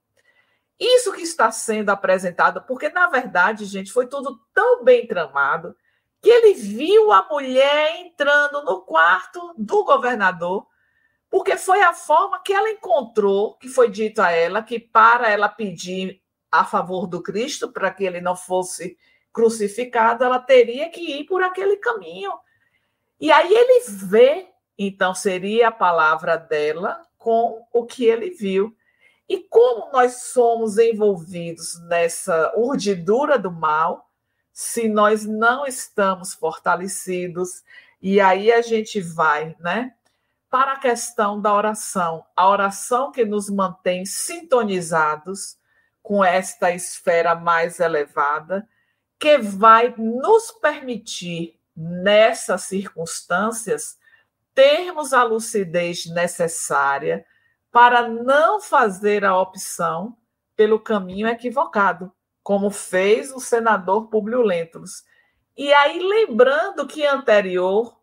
[0.80, 5.76] Isso que está sendo apresentado, porque na verdade, gente, foi tudo tão bem tramado
[6.28, 10.68] que ele viu a mulher entrando no quarto do governador,
[11.30, 15.48] porque foi a forma que ela encontrou, que foi dito a ela, que para ela
[15.48, 18.98] pedir a favor do Cristo, para que ele não fosse
[19.32, 22.34] crucificado, ela teria que ir por aquele caminho.
[23.22, 28.76] E aí ele vê, então seria a palavra dela com o que ele viu.
[29.30, 34.07] E como nós somos envolvidos nessa urdidura do mal,
[34.60, 37.64] se nós não estamos fortalecidos,
[38.02, 39.94] e aí a gente vai, né,
[40.50, 45.60] para a questão da oração, a oração que nos mantém sintonizados
[46.02, 48.68] com esta esfera mais elevada,
[49.20, 54.00] que vai nos permitir, nessas circunstâncias,
[54.56, 57.24] termos a lucidez necessária
[57.72, 60.18] para não fazer a opção
[60.56, 62.12] pelo caminho equivocado,
[62.48, 65.04] como fez o senador Publio Lentulus.
[65.58, 68.00] E aí, lembrando que anterior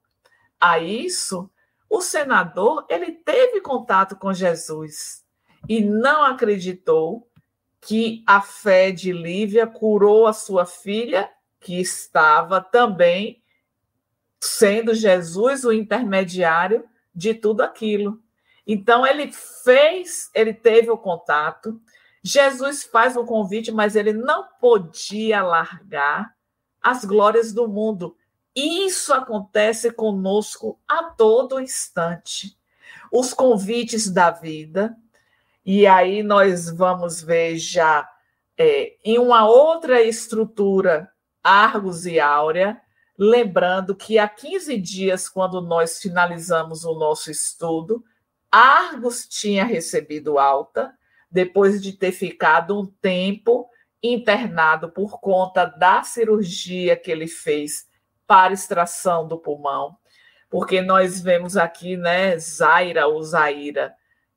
[0.60, 1.50] a isso,
[1.88, 5.24] o senador ele teve contato com Jesus
[5.66, 7.26] e não acreditou
[7.80, 13.42] que a fé de Lívia curou a sua filha, que estava também
[14.38, 18.22] sendo Jesus o intermediário de tudo aquilo.
[18.66, 21.80] Então ele fez, ele teve o contato.
[22.26, 26.34] Jesus faz um convite, mas ele não podia largar
[26.82, 28.16] as glórias do mundo.
[28.56, 32.56] Isso acontece conosco a todo instante.
[33.12, 34.96] Os convites da vida,
[35.66, 38.08] e aí nós vamos ver já
[38.56, 41.10] é, em uma outra estrutura,
[41.42, 42.80] Argos e Áurea,
[43.18, 48.02] lembrando que há 15 dias, quando nós finalizamos o nosso estudo,
[48.50, 50.94] Argos tinha recebido alta,
[51.34, 53.68] depois de ter ficado um tempo
[54.00, 57.88] internado por conta da cirurgia que ele fez
[58.24, 59.96] para extração do pulmão,
[60.48, 63.92] porque nós vemos aqui, né, Zaira ou Zaira,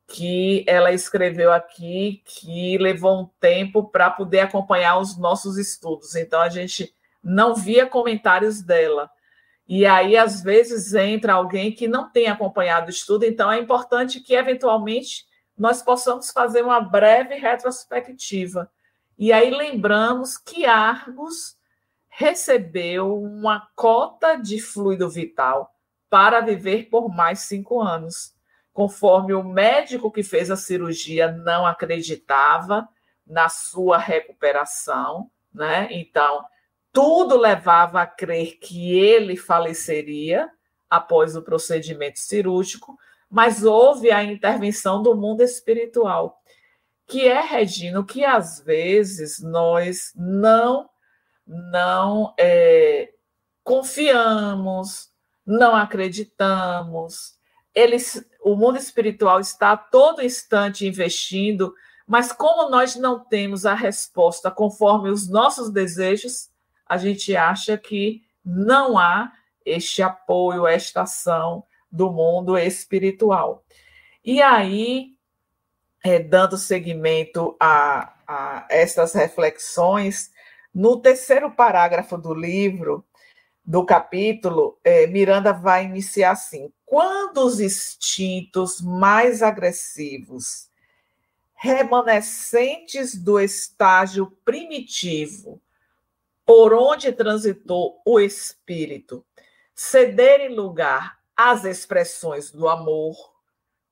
[0.07, 6.15] que ela escreveu aqui que levou um tempo para poder acompanhar os nossos estudos.
[6.15, 6.91] Então a gente
[7.23, 9.07] não via comentários dela.
[9.67, 14.21] E aí, às vezes, entra alguém que não tem acompanhado o estudo, então é importante
[14.21, 15.27] que, eventualmente,
[15.57, 18.71] nós possamos fazer uma breve retrospectiva.
[19.17, 21.57] E aí lembramos que Argos
[22.07, 25.73] recebeu uma cota de fluido vital
[26.09, 28.37] para viver por mais cinco anos
[28.77, 32.87] conforme o médico que fez a cirurgia não acreditava
[33.25, 35.87] na sua recuperação, né?
[35.89, 36.45] Então,
[36.93, 40.47] tudo levava a crer que ele faleceria
[40.87, 42.95] após o procedimento cirúrgico,
[43.29, 46.41] mas houve a intervenção do mundo espiritual,
[47.05, 50.89] que é, Regina, que às vezes nós não,
[51.45, 53.11] não é,
[53.63, 55.09] confiamos,
[55.45, 57.37] não acreditamos,
[57.73, 61.73] eles, o mundo espiritual está a todo instante investindo,
[62.07, 66.49] mas como nós não temos a resposta conforme os nossos desejos,
[66.85, 69.31] a gente acha que não há
[69.65, 73.63] este apoio, esta ação do mundo espiritual.
[74.23, 75.15] E aí,
[76.03, 80.31] é, dando seguimento a, a essas reflexões,
[80.73, 83.05] no terceiro parágrafo do livro,
[83.65, 90.69] do capítulo, é, Miranda vai iniciar assim: quando os instintos mais agressivos,
[91.53, 95.61] remanescentes do estágio primitivo,
[96.45, 99.25] por onde transitou o espírito,
[99.75, 103.15] cederem lugar às expressões do amor,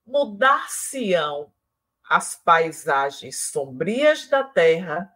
[0.06, 1.54] mudar-se-ão
[2.10, 5.12] as paisagens sombrias da terra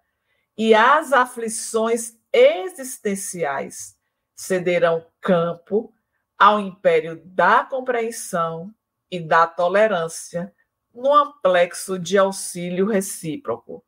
[0.56, 3.98] e as aflições existenciais
[4.36, 5.94] cederão campo
[6.38, 8.74] ao império da compreensão
[9.12, 10.54] e da tolerância
[10.94, 13.84] no amplexo de auxílio recíproco.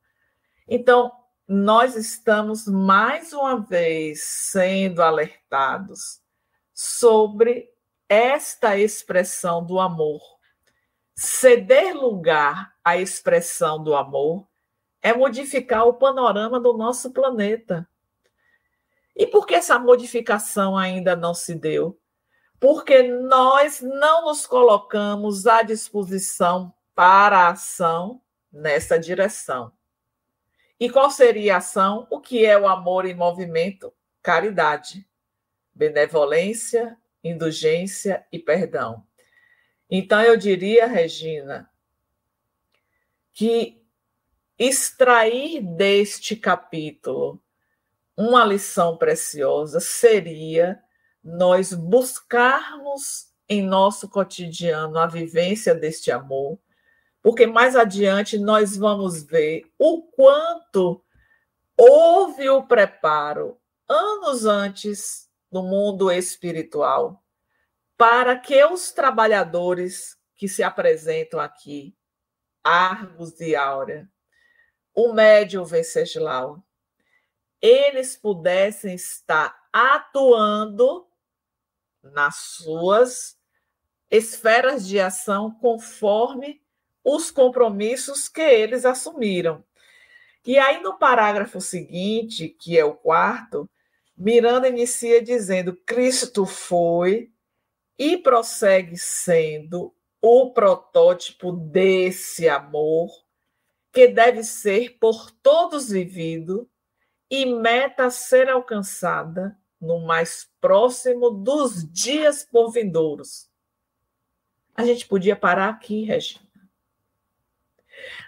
[0.67, 1.11] Então,
[1.47, 6.21] nós estamos mais uma vez sendo alertados
[6.73, 7.70] sobre
[8.11, 10.21] esta expressão do amor.
[11.15, 14.45] Ceder lugar à expressão do amor
[15.01, 17.87] é modificar o panorama do nosso planeta.
[19.15, 21.97] E por que essa modificação ainda não se deu?
[22.59, 29.71] Porque nós não nos colocamos à disposição para a ação nessa direção.
[30.77, 32.07] E qual seria a ação?
[32.09, 33.93] O que é o amor em movimento?
[34.21, 35.07] Caridade,
[35.73, 39.05] benevolência, indulgência e perdão.
[39.89, 41.69] Então eu diria, Regina,
[43.33, 43.83] que
[44.57, 47.41] extrair deste capítulo
[48.15, 50.81] uma lição preciosa seria
[51.23, 56.59] nós buscarmos em nosso cotidiano a vivência deste amor,
[57.21, 61.03] porque mais adiante nós vamos ver o quanto
[61.77, 63.57] houve o preparo
[63.87, 67.23] anos antes no mundo espiritual
[67.97, 71.95] para que os trabalhadores que se apresentam aqui,
[72.63, 74.09] Argos e Áurea,
[74.93, 76.63] o médium Venceslau,
[77.61, 81.07] eles pudessem estar atuando
[82.01, 83.37] nas suas
[84.09, 86.59] esferas de ação conforme
[87.03, 89.63] os compromissos que eles assumiram.
[90.43, 93.69] E aí, no parágrafo seguinte, que é o quarto,
[94.17, 97.31] Miranda inicia dizendo: Cristo foi
[97.97, 103.09] e prossegue sendo o protótipo desse amor
[103.91, 106.69] que deve ser por todos vivido
[107.29, 113.49] e meta a ser alcançada no mais próximo dos dias por vindouros.
[114.75, 116.49] A gente podia parar aqui, Regina.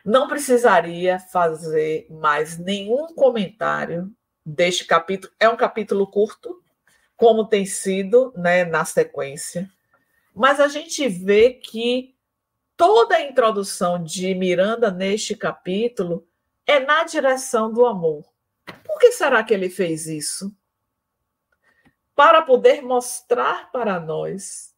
[0.04, 4.14] Não precisaria fazer mais nenhum comentário
[4.46, 5.34] deste capítulo.
[5.40, 6.62] É um capítulo curto,
[7.16, 9.72] como tem sido né, na sequência,
[10.36, 12.16] mas a gente vê que
[12.76, 16.28] toda a introdução de Miranda neste capítulo
[16.66, 18.26] é na direção do amor.
[18.84, 20.56] Por que será que ele fez isso?
[22.16, 24.74] Para poder mostrar para nós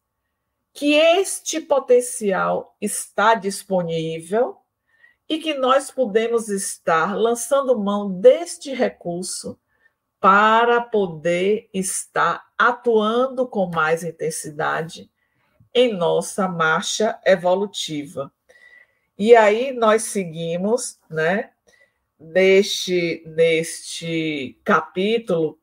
[0.72, 4.58] que este potencial está disponível
[5.28, 9.58] e que nós podemos estar lançando mão deste recurso
[10.20, 15.10] para poder estar atuando com mais intensidade
[15.74, 18.32] em nossa marcha evolutiva.
[19.18, 21.50] E aí nós seguimos, né,
[22.18, 25.58] neste, neste capítulo,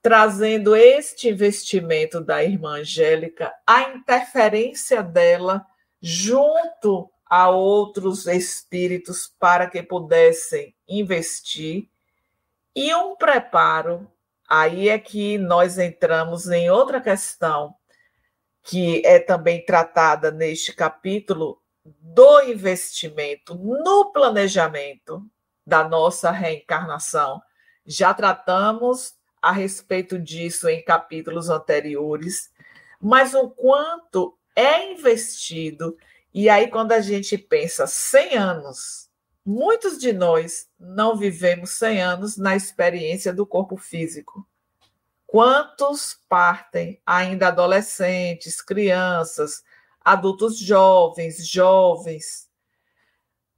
[0.00, 5.66] trazendo este investimento da irmã Angélica, a interferência dela
[6.00, 11.88] junto a outros espíritos para que pudessem investir
[12.74, 14.10] e um preparo.
[14.48, 17.74] Aí é que nós entramos em outra questão
[18.62, 25.24] que é também tratada neste capítulo do investimento no planejamento
[25.64, 27.40] da nossa reencarnação.
[27.84, 32.50] Já tratamos a respeito disso em capítulos anteriores,
[33.00, 35.96] mas o quanto é investido
[36.38, 39.08] e aí, quando a gente pensa 100 anos,
[39.42, 44.46] muitos de nós não vivemos 100 anos na experiência do corpo físico.
[45.26, 49.64] Quantos partem ainda adolescentes, crianças,
[49.98, 52.50] adultos jovens, jovens?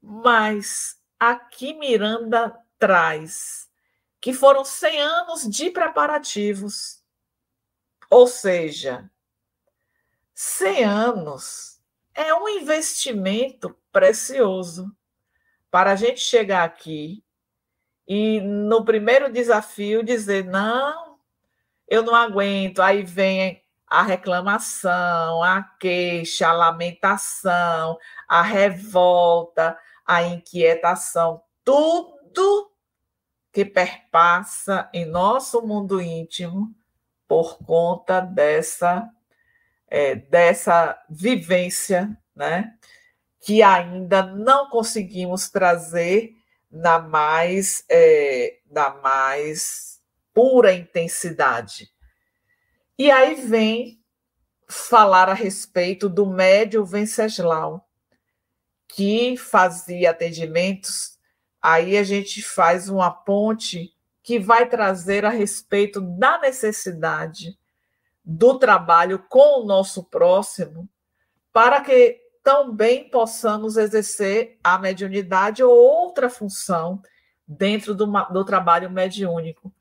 [0.01, 3.69] Mas aqui Miranda traz
[4.21, 7.03] que foram 100 anos de preparativos.
[8.09, 9.11] Ou seja,
[10.33, 11.78] 100 anos
[12.19, 14.93] é um investimento precioso
[15.71, 17.23] para a gente chegar aqui
[18.09, 21.21] e no primeiro desafio dizer não,
[21.87, 22.81] eu não aguento.
[22.81, 27.97] Aí vem a reclamação, a queixa, a lamentação,
[28.27, 32.73] a revolta, a inquietação, tudo
[33.53, 36.75] que perpassa em nosso mundo íntimo
[37.29, 39.09] por conta dessa
[39.91, 42.75] é, dessa vivência, né,
[43.41, 46.35] que ainda não conseguimos trazer
[46.71, 50.01] na mais é, na mais
[50.35, 51.91] pura intensidade.
[52.99, 53.99] E aí vem
[54.69, 57.89] falar a respeito do médio Venceslau,
[58.87, 61.19] que fazia atendimentos.
[61.61, 67.59] Aí a gente faz uma ponte que vai trazer a respeito da necessidade
[68.31, 70.87] do trabalho com o nosso próximo,
[71.51, 77.01] para que também possamos exercer a mediunidade ou outra função
[77.47, 79.73] dentro do, do trabalho mediúnico.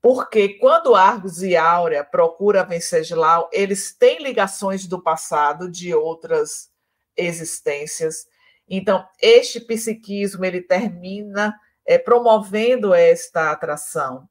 [0.00, 6.70] Porque quando Argos e Áurea procura Venceslau, eles têm ligações do passado, de outras
[7.14, 8.26] existências.
[8.66, 14.26] Então, este psiquismo ele termina é, promovendo esta atração.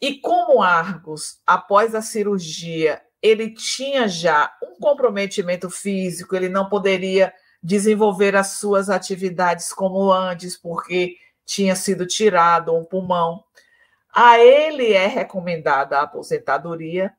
[0.00, 7.32] E como Argos, após a cirurgia, ele tinha já um comprometimento físico, ele não poderia
[7.62, 13.42] desenvolver as suas atividades como antes, porque tinha sido tirado um pulmão.
[14.14, 17.12] A ele é recomendada a aposentadoria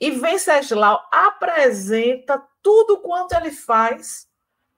[0.00, 4.28] e Venceslau apresenta tudo quanto ele faz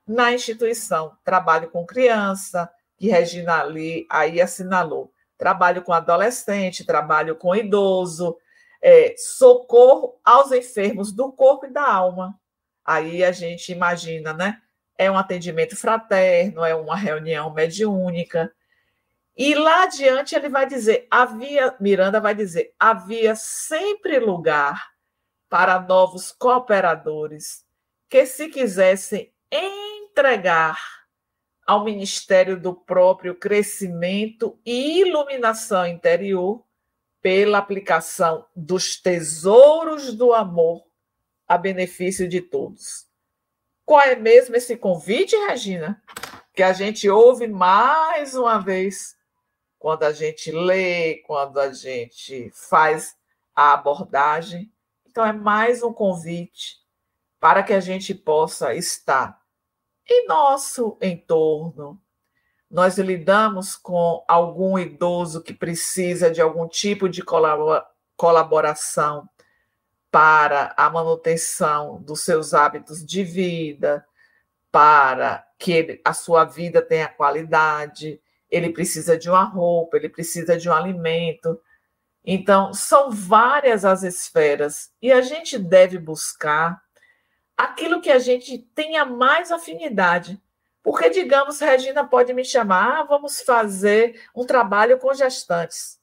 [0.07, 1.17] na instituição.
[1.25, 5.13] Trabalho com criança, que Regina ali aí assinalou.
[5.41, 8.37] Trabalho com adolescente, trabalho com idoso,
[8.83, 12.39] é, socorro aos enfermos do corpo e da alma.
[12.85, 14.61] Aí a gente imagina, né?
[14.99, 18.53] É um atendimento fraterno, é uma reunião mediúnica.
[19.35, 24.91] E lá adiante ele vai dizer: havia, Miranda vai dizer, havia sempre lugar
[25.49, 27.65] para novos cooperadores
[28.11, 31.00] que, se quisessem entregar
[31.71, 36.65] ao ministério do próprio crescimento e iluminação interior,
[37.23, 40.85] pela aplicação dos tesouros do amor
[41.47, 43.07] a benefício de todos.
[43.85, 46.03] Qual é mesmo esse convite, Regina?
[46.53, 49.17] Que a gente ouve mais uma vez
[49.79, 53.17] quando a gente lê, quando a gente faz
[53.55, 54.73] a abordagem.
[55.07, 56.79] Então, é mais um convite
[57.39, 59.40] para que a gente possa estar
[60.11, 62.01] em nosso entorno.
[62.71, 67.23] Nós lidamos com algum idoso que precisa de algum tipo de
[68.17, 69.29] colaboração
[70.11, 74.05] para a manutenção dos seus hábitos de vida,
[74.71, 80.69] para que a sua vida tenha qualidade ele precisa de uma roupa, ele precisa de
[80.69, 81.61] um alimento.
[82.25, 86.83] Então, são várias as esferas e a gente deve buscar
[87.65, 90.41] aquilo que a gente tenha mais afinidade.
[90.83, 96.01] Porque, digamos, Regina pode me chamar, ah, vamos fazer um trabalho com gestantes.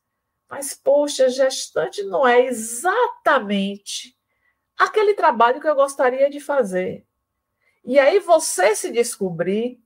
[0.49, 4.15] Mas, poxa, gestante não é exatamente
[4.77, 7.05] aquele trabalho que eu gostaria de fazer.
[7.83, 9.79] E aí você se descobrir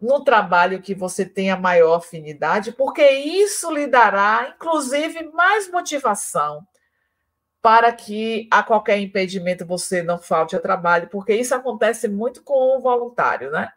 [0.00, 6.66] no trabalho que você tenha maior afinidade, porque isso lhe dará, inclusive, mais motivação
[7.68, 12.54] para que a qualquer impedimento você não falte ao trabalho, porque isso acontece muito com
[12.54, 13.70] o voluntário, né?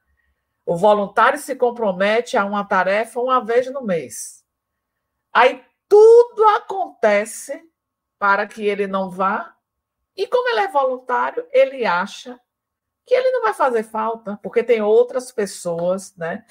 [0.65, 4.45] O voluntário se compromete a uma tarefa uma vez no mês.
[5.33, 7.61] Aí tudo acontece
[8.17, 9.57] para que ele não vá,
[10.15, 12.39] e como ele é voluntário, ele acha
[13.05, 16.45] que ele não vai fazer falta, porque tem outras pessoas, né?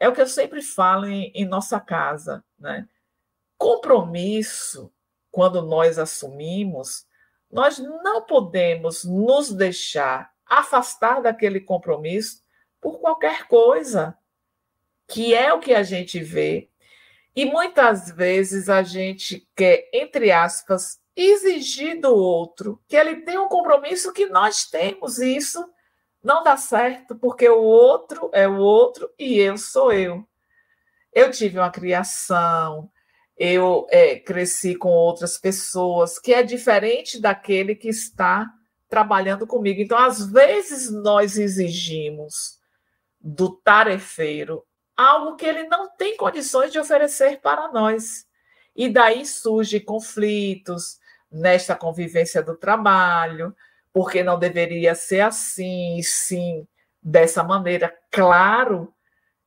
[0.00, 2.88] É o que eu sempre falo em, em nossa casa, né?
[3.58, 4.90] Compromisso,
[5.36, 7.04] quando nós assumimos,
[7.52, 12.42] nós não podemos nos deixar afastar daquele compromisso
[12.80, 14.16] por qualquer coisa,
[15.06, 16.70] que é o que a gente vê.
[17.34, 23.48] E muitas vezes a gente quer, entre aspas, exigir do outro que ele tenha um
[23.48, 25.62] compromisso que nós temos, e isso
[26.24, 30.26] não dá certo porque o outro é o outro e eu sou eu.
[31.12, 32.90] Eu tive uma criação,
[33.36, 38.46] eu é, cresci com outras pessoas, que é diferente daquele que está
[38.88, 39.80] trabalhando comigo.
[39.80, 42.58] Então, às vezes, nós exigimos
[43.20, 44.64] do tarefeiro
[44.96, 48.24] algo que ele não tem condições de oferecer para nós.
[48.74, 50.98] E daí surgem conflitos
[51.30, 53.54] nesta convivência do trabalho,
[53.92, 56.66] porque não deveria ser assim, e sim
[57.02, 57.94] dessa maneira.
[58.10, 58.94] Claro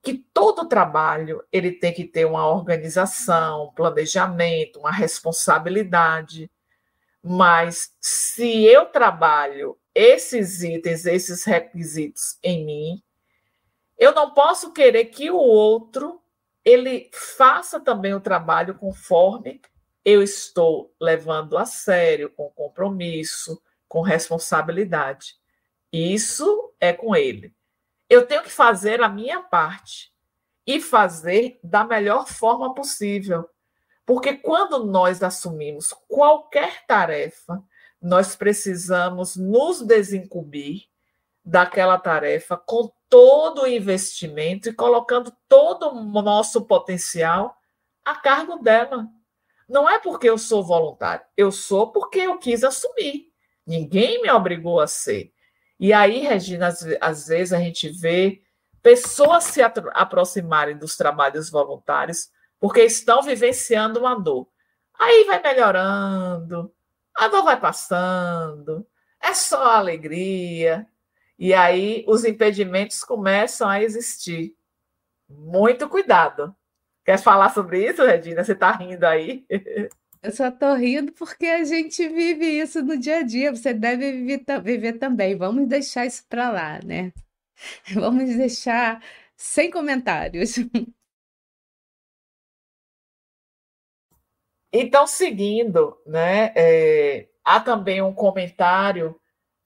[0.04, 6.50] que todo trabalho ele tem que ter uma organização, um planejamento, uma responsabilidade,
[7.24, 13.04] Mas se eu trabalho esses itens, esses requisitos em mim,
[13.98, 16.22] eu não posso querer que o outro
[16.64, 19.62] ele faça também o trabalho conforme
[20.06, 25.36] eu estou levando a sério, com compromisso, com responsabilidade.
[25.92, 27.54] Isso é com ele.
[28.10, 30.12] Eu tenho que fazer a minha parte
[30.66, 33.48] e fazer da melhor forma possível.
[34.06, 37.64] Porque quando nós assumimos qualquer tarefa,
[38.02, 40.88] nós precisamos nos desincumbir
[41.46, 47.56] daquela tarefa com todo o investimento e colocando todo o nosso potencial
[48.04, 49.08] a cargo dela.
[49.68, 53.32] Não é porque eu sou voluntário, eu sou porque eu quis assumir.
[53.66, 55.32] Ninguém me obrigou a ser.
[55.80, 58.42] E aí, Regina, às, às vezes a gente vê
[58.82, 64.48] pessoas se aproximarem dos trabalhos voluntários porque estão vivenciando uma dor.
[64.98, 66.74] Aí vai melhorando,
[67.16, 68.86] a dor vai passando,
[69.22, 70.88] é só alegria.
[71.38, 74.56] E aí os impedimentos começam a existir.
[75.30, 76.54] Muito cuidado.
[77.06, 78.44] Quer falar sobre isso, Regina?
[78.44, 79.46] Você está rindo aí?
[80.22, 83.56] Eu só estou rindo porque a gente vive isso no dia a dia.
[83.56, 85.36] Você deve viver, viver também.
[85.38, 87.14] Vamos deixar isso para lá, né?
[87.94, 89.04] Vamos deixar
[89.38, 90.56] sem comentários.
[94.72, 99.20] Então, seguindo, né, é, há também um comentário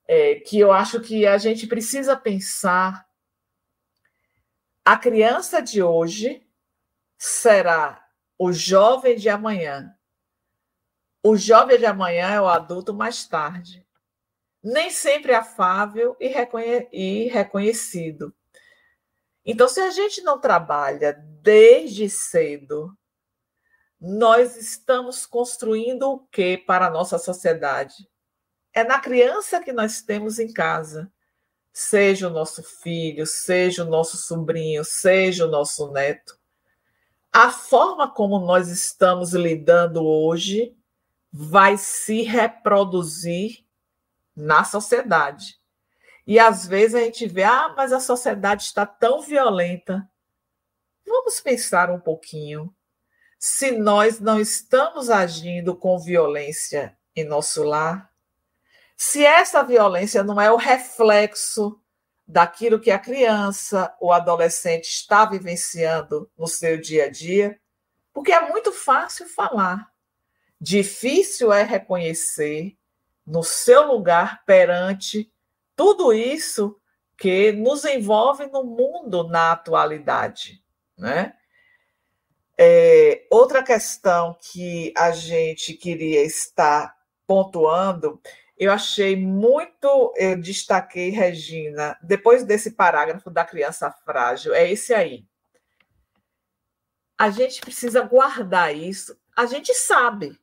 [0.08, 3.06] é, que eu acho que a gente precisa pensar.
[4.84, 6.46] A criança de hoje
[7.18, 8.06] será
[8.38, 9.93] o jovem de amanhã.
[11.24, 13.82] O jovem de amanhã é o adulto mais tarde.
[14.62, 18.34] Nem sempre afável e, reconhe e reconhecido.
[19.42, 22.94] Então, se a gente não trabalha desde cedo
[24.06, 28.06] nós estamos construindo o que para a nossa sociedade?
[28.70, 31.10] É na criança que nós temos em casa.
[31.72, 36.38] Seja o nosso filho, seja o nosso sobrinho, seja o nosso neto.
[37.32, 40.76] A forma como nós estamos lidando hoje
[41.36, 43.64] vai se reproduzir
[44.36, 45.58] na sociedade.
[46.24, 50.08] E às vezes a gente vê, ah, mas a sociedade está tão violenta.
[51.04, 52.72] Vamos pensar um pouquinho
[53.36, 58.08] se nós não estamos agindo com violência em nosso lar,
[58.96, 61.80] se essa violência não é o reflexo
[62.24, 67.60] daquilo que a criança ou adolescente está vivenciando no seu dia a dia,
[68.12, 69.92] porque é muito fácil falar,
[70.64, 72.74] difícil é reconhecer
[73.26, 75.30] no seu lugar perante
[75.76, 76.80] tudo isso
[77.18, 80.64] que nos envolve no mundo na atualidade,
[80.96, 81.34] né?
[82.56, 86.96] É, outra questão que a gente queria estar
[87.26, 88.20] pontuando,
[88.56, 95.26] eu achei muito, eu destaquei, Regina, depois desse parágrafo da criança frágil, é esse aí.
[97.18, 100.38] A gente precisa guardar isso, a gente sabe,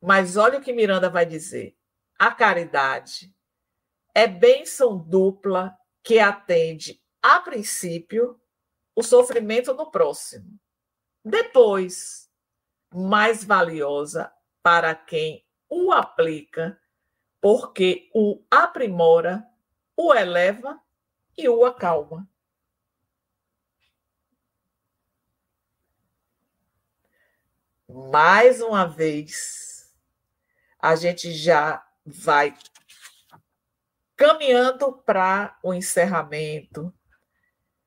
[0.00, 1.76] mas olha o que Miranda vai dizer.
[2.18, 3.34] A caridade
[4.14, 8.40] é bênção dupla que atende, a princípio,
[8.94, 10.58] o sofrimento no próximo
[11.28, 12.30] depois,
[12.94, 14.32] mais valiosa
[14.62, 16.80] para quem o aplica,
[17.40, 19.44] porque o aprimora,
[19.96, 20.80] o eleva
[21.36, 22.28] e o acalma.
[27.88, 29.75] Mais uma vez,
[30.86, 32.54] a gente já vai
[34.16, 36.94] caminhando para o encerramento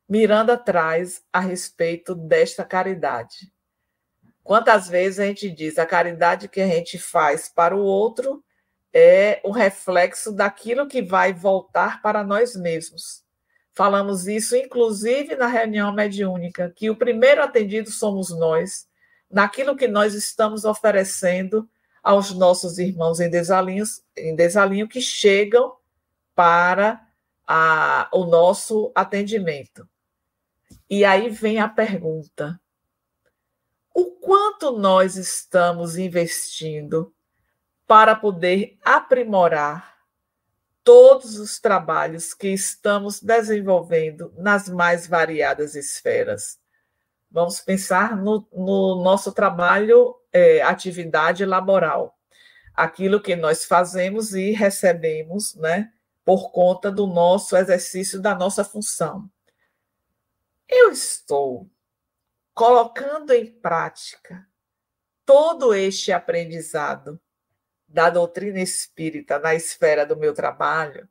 [0.07, 3.53] Miranda traz a respeito desta caridade.
[4.43, 8.43] Quantas vezes a gente diz a caridade que a gente faz para o outro
[8.91, 13.23] é o reflexo daquilo que vai voltar para nós mesmos.
[13.71, 18.89] Falamos isso, inclusive, na reunião mediúnica, que o primeiro atendido somos nós,
[19.29, 21.69] naquilo que nós estamos oferecendo
[22.03, 23.85] aos nossos irmãos em desalinho,
[24.17, 25.75] em desalinho que chegam
[26.35, 27.05] para
[27.45, 29.87] a, o nosso atendimento.
[30.89, 32.59] E aí vem a pergunta:
[33.93, 37.13] o quanto nós estamos investindo
[37.87, 39.97] para poder aprimorar
[40.83, 46.59] todos os trabalhos que estamos desenvolvendo nas mais variadas esferas?
[47.31, 52.17] Vamos pensar no, no nosso trabalho, é, atividade laboral,
[52.73, 55.91] aquilo que nós fazemos e recebemos, né,
[56.23, 59.29] por conta do nosso exercício da nossa função.
[60.67, 61.69] Eu estou
[62.53, 64.47] colocando em prática
[65.25, 67.19] todo este aprendizado
[67.87, 71.09] da doutrina espírita na esfera do meu trabalho,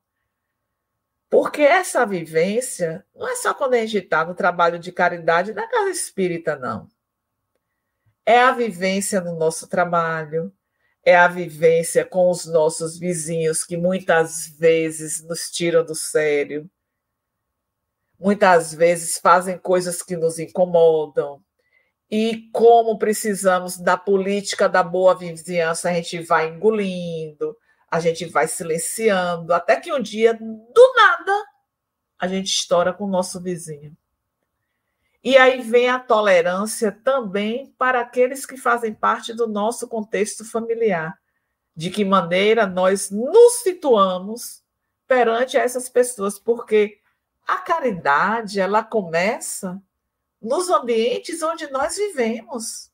[1.28, 5.66] porque essa vivência não é só quando a gente está no trabalho de caridade na
[5.68, 6.88] casa espírita, não.
[8.29, 10.53] É a vivência no nosso trabalho,
[11.03, 16.70] é a vivência com os nossos vizinhos que muitas vezes nos tiram do sério,
[18.20, 21.43] muitas vezes fazem coisas que nos incomodam.
[22.11, 27.57] E como precisamos da política da boa vizinhança, a gente vai engolindo,
[27.91, 31.47] a gente vai silenciando, até que um dia, do nada,
[32.18, 33.97] a gente estoura com o nosso vizinho.
[35.22, 41.18] E aí vem a tolerância também para aqueles que fazem parte do nosso contexto familiar.
[41.74, 44.62] De que maneira nós nos situamos
[45.06, 46.98] perante essas pessoas, porque
[47.46, 49.80] a caridade, ela começa
[50.40, 52.90] nos ambientes onde nós vivemos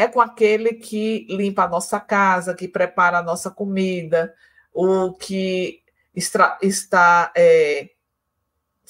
[0.00, 4.34] é com aquele que limpa a nossa casa, que prepara a nossa comida,
[4.72, 5.82] o que
[6.14, 7.90] está, está é,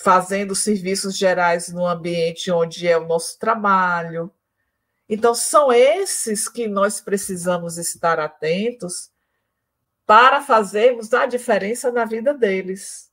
[0.02, 4.32] fazendo serviços gerais no ambiente onde é o nosso trabalho.
[5.08, 9.10] Então, são esses que nós precisamos estar atentos
[10.06, 13.10] para fazermos a diferença na vida deles,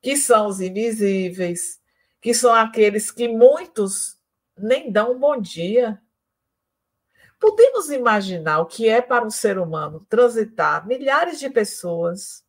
[0.00, 1.80] que são os invisíveis,
[2.20, 4.18] que são aqueles que muitos
[4.56, 6.00] nem dão um bom dia,
[7.42, 12.41] Podemos imaginar o que é para um ser humano transitar milhares de pessoas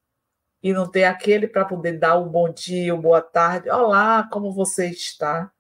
[0.64, 4.28] e não ter aquele para poder dar o um bom dia, o boa tarde, olá,
[4.32, 5.52] como você está?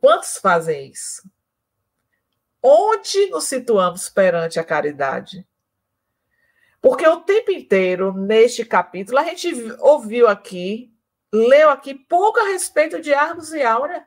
[0.00, 1.22] Quantos fazem isso?
[2.60, 5.46] Onde nos situamos perante a caridade?
[6.82, 10.92] Porque o tempo inteiro, neste capítulo, a gente ouviu aqui,
[11.32, 14.04] leu aqui pouco a respeito de Argos e Áurea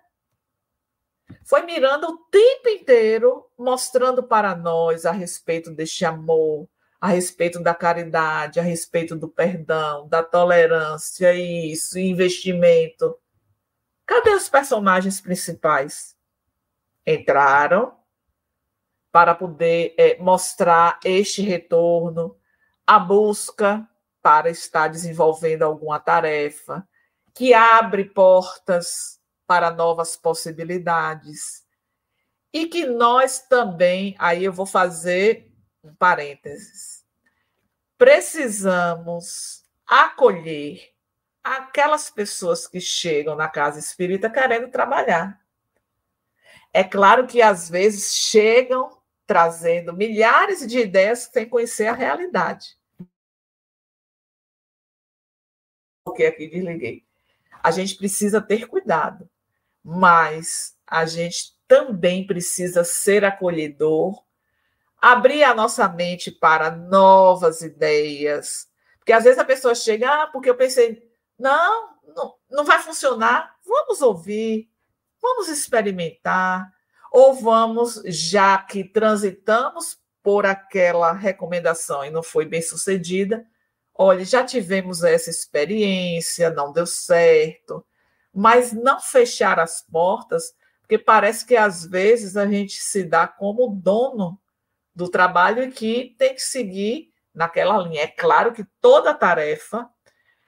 [1.45, 6.67] foi mirando o tempo inteiro, mostrando para nós a respeito deste amor,
[7.03, 13.19] a respeito da caridade, a respeito do perdão, da tolerância, isso, investimento.
[14.05, 16.15] Cadê os personagens principais?
[17.05, 17.93] Entraram
[19.11, 22.37] para poder é, mostrar este retorno,
[22.87, 23.85] a busca
[24.21, 26.87] para estar desenvolvendo alguma tarefa,
[27.33, 31.65] que abre portas para novas possibilidades.
[32.53, 35.52] E que nós também, aí eu vou fazer
[35.83, 37.05] um parênteses,
[37.97, 40.93] precisamos acolher
[41.43, 45.41] aquelas pessoas que chegam na casa espírita querendo trabalhar.
[46.71, 52.77] É claro que às vezes chegam trazendo milhares de ideias sem conhecer a realidade.
[56.03, 57.05] Porque aqui desliguei.
[57.61, 59.29] A gente precisa ter cuidado
[59.83, 64.23] mas a gente também precisa ser acolhedor,
[65.03, 68.67] abrir a nossa mente para novas ideias.
[68.97, 71.03] Porque às vezes a pessoa chega, ah, porque eu pensei,
[71.37, 73.55] não, não, não vai funcionar.
[73.65, 74.69] Vamos ouvir,
[75.21, 76.71] vamos experimentar,
[77.11, 83.45] ou vamos, já que transitamos por aquela recomendação e não foi bem sucedida,
[83.93, 87.85] olha, já tivemos essa experiência, não deu certo
[88.33, 93.69] mas não fechar as portas, porque parece que às vezes a gente se dá como
[93.69, 94.39] dono
[94.95, 98.03] do trabalho que tem que seguir naquela linha.
[98.03, 99.89] É claro que toda tarefa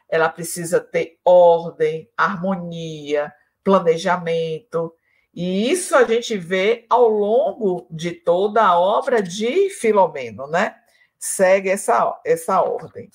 [0.08, 3.34] ela precisa ter ordem, harmonia,
[3.64, 4.94] planejamento,
[5.36, 10.78] e isso a gente vê ao longo de toda a obra de Filomeno, né?
[11.20, 13.12] Segue essa, essa ordem.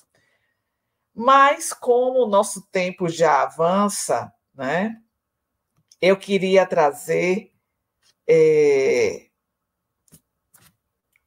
[1.15, 4.97] Mas como o nosso tempo já avança, né?
[5.99, 7.51] Eu queria trazer
[8.27, 9.30] é,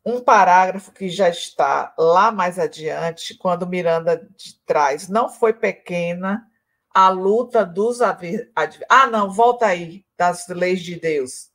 [0.04, 4.28] um parágrafo que já está lá mais adiante, quando Miranda
[4.66, 6.46] traz, não foi pequena
[6.92, 11.50] a luta dos ah não, volta aí das leis de Deus.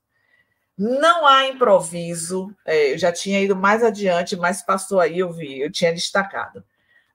[0.78, 2.54] Não há improviso.
[2.66, 6.64] É, eu já tinha ido mais adiante, mas passou aí, eu vi, eu tinha destacado.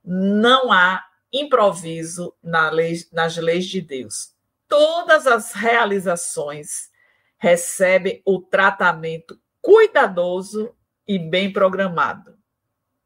[0.05, 4.35] Não há improviso na lei, nas leis de Deus
[4.75, 6.91] todas as realizações
[7.39, 10.75] recebem o tratamento cuidadoso
[11.07, 12.39] e bem programado.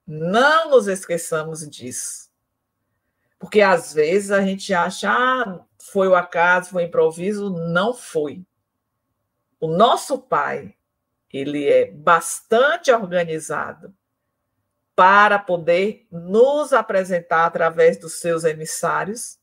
[0.07, 2.29] Não nos esqueçamos disso.
[3.39, 7.51] Porque às vezes a gente acha, ah, foi o acaso, foi improviso.
[7.51, 8.45] Não foi.
[9.61, 10.75] O nosso pai,
[11.33, 13.95] ele é bastante organizado
[14.97, 19.39] para poder nos apresentar através dos seus emissários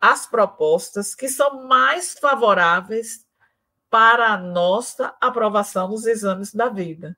[0.00, 3.24] as propostas que são mais favoráveis
[3.90, 7.16] para a nossa aprovação nos exames da vida.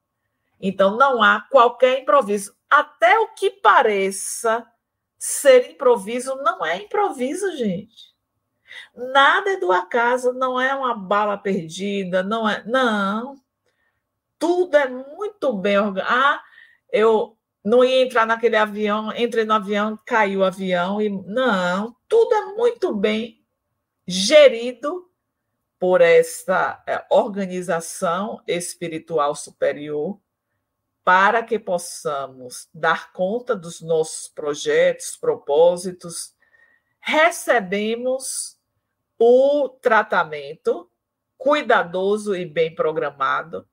[0.61, 2.55] Então, não há qualquer improviso.
[2.69, 4.65] até o que pareça
[5.19, 8.11] ser improviso não é improviso, gente.
[8.95, 12.63] Nada é do acaso, não é uma bala perdida, não é.
[12.65, 13.37] Não.
[14.39, 16.15] Tudo é muito bem organizado.
[16.15, 16.43] Ah,
[16.93, 22.35] eu não ia entrar naquele avião, entrei no avião, caiu o avião e não, tudo
[22.35, 23.45] é muito bem
[24.07, 25.11] gerido
[25.79, 30.19] por esta eh, organização espiritual superior
[31.11, 36.37] para que possamos dar conta dos nossos projetos, propósitos,
[37.01, 38.57] recebemos
[39.19, 40.89] o tratamento
[41.37, 43.69] cuidadoso e bem programado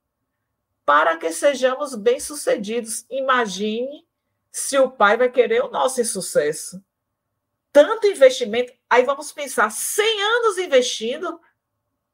[0.83, 3.05] para que sejamos bem-sucedidos.
[3.07, 4.07] Imagine
[4.51, 6.83] se o pai vai querer o nosso insucesso.
[7.71, 11.39] Tanto investimento, aí vamos pensar 100 anos investindo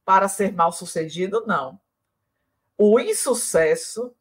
[0.03, 1.45] para ser mal-sucedido?
[1.47, 1.80] Não.
[2.78, 4.13] O insucesso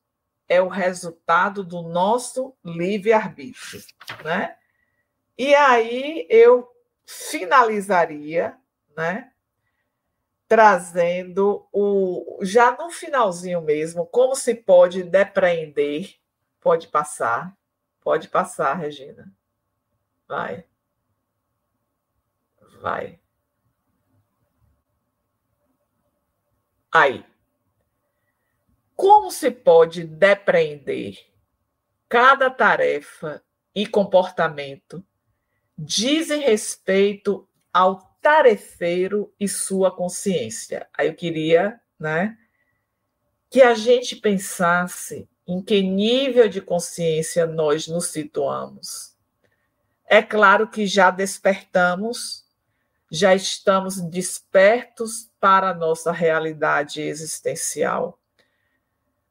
[0.53, 3.83] é o resultado do nosso livre-arbítrio,
[4.25, 4.57] né?
[5.37, 6.69] E aí eu
[7.07, 8.57] finalizaria,
[8.97, 9.33] né?
[10.53, 16.17] trazendo o já no finalzinho mesmo, como se pode depreender.
[16.61, 17.57] Pode passar.
[18.03, 19.33] Pode passar, Regina.
[20.29, 20.67] Vai.
[22.83, 23.19] Vai.
[26.93, 27.32] Aí.
[29.03, 31.19] Como se pode depreender
[32.09, 33.43] cada tarefa
[33.75, 35.05] e comportamento
[35.77, 40.89] dizem respeito ao tarefeiro e sua consciência.
[40.97, 42.39] Aí eu queria, né,
[43.51, 49.17] que a gente pensasse em que nível de consciência nós nos situamos.
[50.07, 52.45] É claro que já despertamos,
[53.11, 58.22] já estamos despertos para a nossa realidade existencial.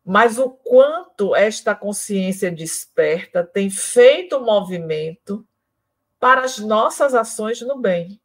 [0.04, 5.48] Mas o quanto esta consciência desperta tem feito movimento
[6.20, 8.22] para as nossas ações no bem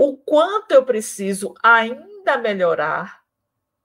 [0.00, 3.24] o quanto eu preciso ainda melhorar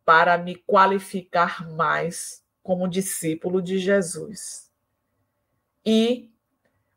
[0.06, 4.72] para me qualificar mais como discípulo de Jesus.
[5.84, 6.32] E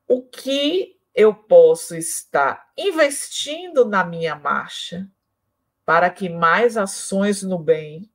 [0.07, 5.11] o que eu posso estar investindo na minha marcha
[5.82, 8.12] para que mais ações no bem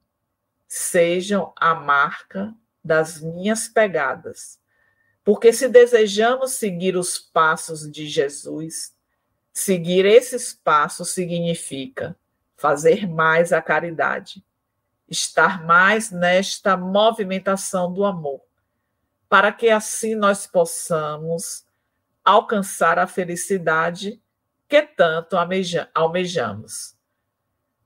[0.74, 4.60] sejam a marca das minhas pegadas.
[5.24, 8.94] Porque se desejamos seguir os passos de Jesus,
[9.54, 12.16] Seguir esses passos significa
[12.56, 14.44] fazer mais a caridade,
[15.10, 18.42] estar mais nesta movimentação do amor,
[19.28, 21.66] para que assim nós possamos
[22.24, 24.22] alcançar a felicidade
[24.70, 25.36] que tanto
[25.94, 26.96] almejamos.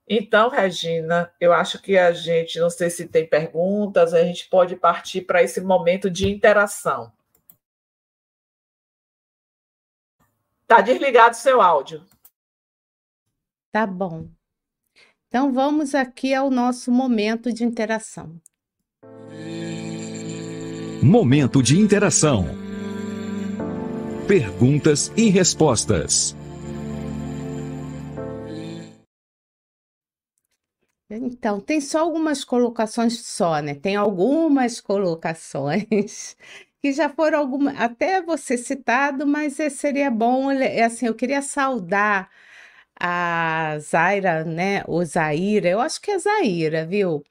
[0.07, 4.75] Então, Regina, eu acho que a gente, não sei se tem perguntas, a gente pode
[4.75, 7.11] partir para esse momento de interação.
[10.67, 12.05] Tá desligado seu áudio.
[13.71, 14.27] Tá bom.
[15.27, 18.39] Então vamos aqui ao nosso momento de interação.
[21.03, 22.45] Momento de interação.
[24.27, 26.35] Perguntas e respostas.
[31.17, 33.75] Então, tem só algumas colocações só, né?
[33.75, 36.35] Tem algumas colocações
[36.81, 42.29] que já foram alguma, até você citado, mas seria bom, é assim, eu queria saudar
[42.99, 47.23] a Zaira, né, ou Zaira, eu acho que é Zaira, viu?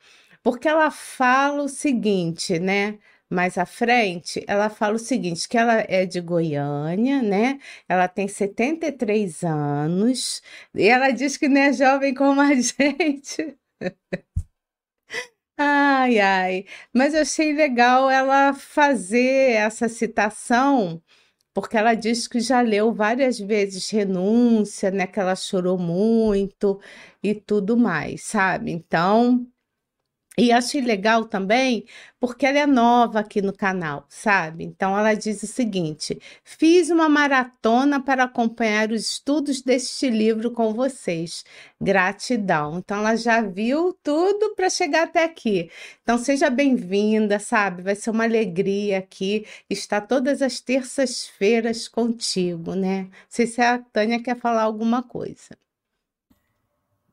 [0.43, 2.99] Porque ela fala o seguinte, né,
[3.31, 7.59] mais à frente, ela fala o seguinte, que ela é de Goiânia, né?
[7.89, 10.43] Ela tem 73 anos,
[10.75, 13.57] e ela diz que não é jovem como a gente.
[15.57, 16.67] Ai, ai.
[16.93, 21.01] Mas eu achei legal ela fazer essa citação,
[21.55, 25.07] porque ela diz que já leu várias vezes Renúncia, né?
[25.07, 26.81] Que ela chorou muito
[27.23, 28.73] e tudo mais, sabe?
[28.73, 29.47] Então,
[30.37, 31.85] e achei legal também
[32.19, 34.65] porque ela é nova aqui no canal, sabe?
[34.65, 40.75] Então ela diz o seguinte: fiz uma maratona para acompanhar os estudos deste livro com
[40.75, 41.45] vocês.
[41.81, 42.79] Gratidão.
[42.79, 45.71] Então ela já viu tudo para chegar até aqui.
[46.03, 47.83] Então seja bem-vinda, sabe?
[47.83, 53.03] Vai ser uma alegria aqui estar todas as terças-feiras contigo, né?
[53.05, 55.57] Não sei se a Tânia quer falar alguma coisa.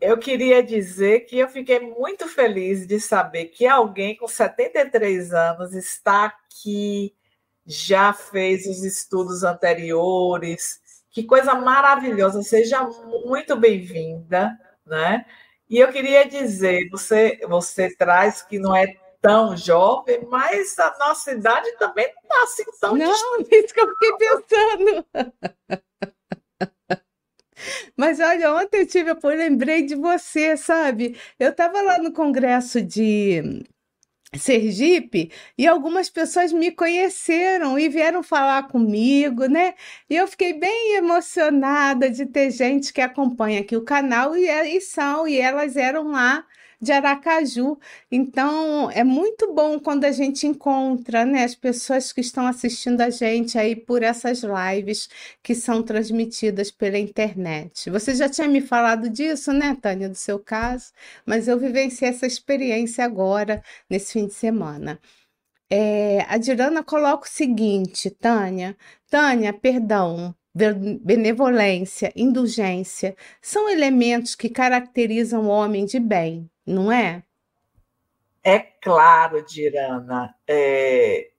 [0.02, 5.76] Eu queria dizer que eu fiquei muito feliz de saber que alguém com 73 anos
[5.76, 7.16] está aqui,
[7.64, 10.82] já fez os estudos anteriores.
[11.12, 12.42] Que coisa maravilhosa!
[12.42, 12.84] Seja
[13.24, 15.24] muito bem-vinda, né?
[15.70, 21.32] E eu queria dizer, você você traz que não é tão jovem, mas a nossa
[21.32, 23.54] idade também não está assim tão Não, distante.
[23.56, 25.06] isso que eu fiquei pensando.
[27.98, 31.18] Mas olha, ontem eu tive, eu lembrei de você, sabe?
[31.40, 33.64] Eu estava lá no congresso de
[34.38, 39.74] Sergipe e algumas pessoas me conheceram e vieram falar comigo, né?
[40.10, 44.80] E eu fiquei bem emocionada de ter gente que acompanha aqui o canal e, e
[44.82, 46.46] são, e elas eram lá
[46.82, 47.78] de Aracaju.
[48.12, 53.10] Então, é muito bom quando a gente encontra, né, as pessoas que estão assistindo a
[53.10, 55.08] gente aí por essas lives
[55.44, 57.90] que são transmitidas pela internet.
[57.90, 60.92] Você já tinha me falado disso, né, Tânia, do seu caso,
[61.26, 65.00] mas eu vivenciei essa experiência agora, nesse fim de semana.
[65.70, 68.76] É, a Dirana coloca o seguinte, Tânia,
[69.10, 70.36] Tânia, perdão,
[71.02, 77.24] benevolência, indulgência, são elementos que caracterizam o homem de bem, não é?
[78.44, 80.36] É claro, Dirana.
[80.48, 81.30] É...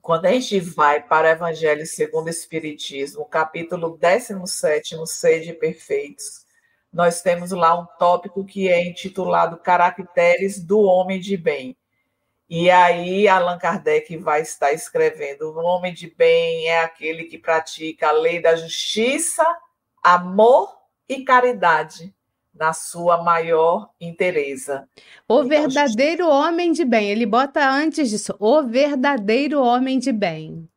[0.00, 6.46] Quando a gente vai para o Evangelho segundo o Espiritismo, capítulo 17, Sede Perfeitos,
[6.92, 11.76] nós temos lá um tópico que é intitulado Caracteres do Homem de Bem.
[12.48, 18.08] E aí Allan Kardec vai estar escrevendo: o homem de bem é aquele que pratica
[18.08, 19.44] a lei da justiça,
[20.02, 20.74] amor
[21.06, 22.14] e caridade
[22.58, 24.88] na sua maior inteireza.
[25.28, 30.68] O então, verdadeiro homem de bem, ele bota antes disso, o verdadeiro homem de bem.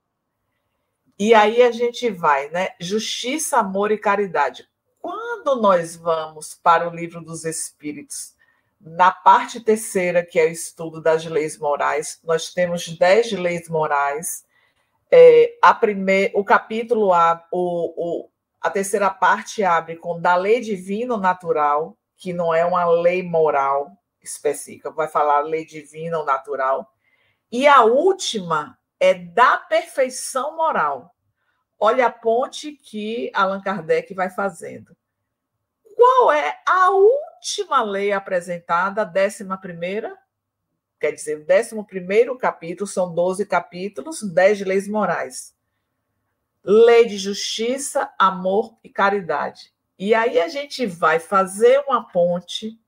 [1.18, 2.70] E aí a gente vai, né?
[2.80, 4.68] Justiça, amor e caridade.
[5.00, 8.34] Quando nós vamos para o livro dos Espíritos,
[8.80, 14.44] na parte terceira, que é o estudo das leis morais, nós temos dez leis morais.
[15.12, 18.30] É, a primeir, o capítulo, a, o, o,
[18.62, 23.98] a terceira parte abre com da lei divina natural, que não é uma lei moral
[24.22, 26.94] específica, vai falar lei divina ou natural.
[27.52, 31.16] E a última é da perfeição moral.
[31.80, 34.96] Olha a ponte que Allan Kardec vai fazendo.
[35.96, 40.16] Qual é a última lei apresentada, a décima primeira?
[41.00, 45.56] Quer dizer, o décimo primeiro capítulo, são 12 capítulos, 10 leis morais.
[46.64, 49.74] Lei de justiça, amor e caridade.
[49.98, 52.80] E aí a gente vai fazer uma ponte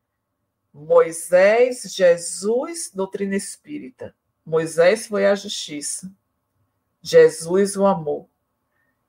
[0.74, 4.16] Moisés, Jesus, doutrina espírita.
[4.44, 6.12] Moisés foi a justiça,
[7.00, 8.28] Jesus o amor.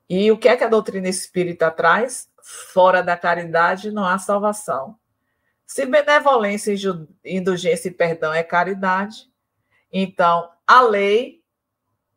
[0.08, 2.30] E o que é que a doutrina espírita traz?
[2.42, 4.98] Fora da caridade não há salvação.
[5.66, 6.74] Se benevolência,
[7.24, 9.30] indulgência e perdão é caridade,
[9.90, 11.42] então a lei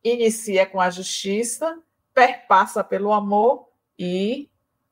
[0.03, 1.81] inicia com a justiça,
[2.17, 4.49] perpassa pelo amor e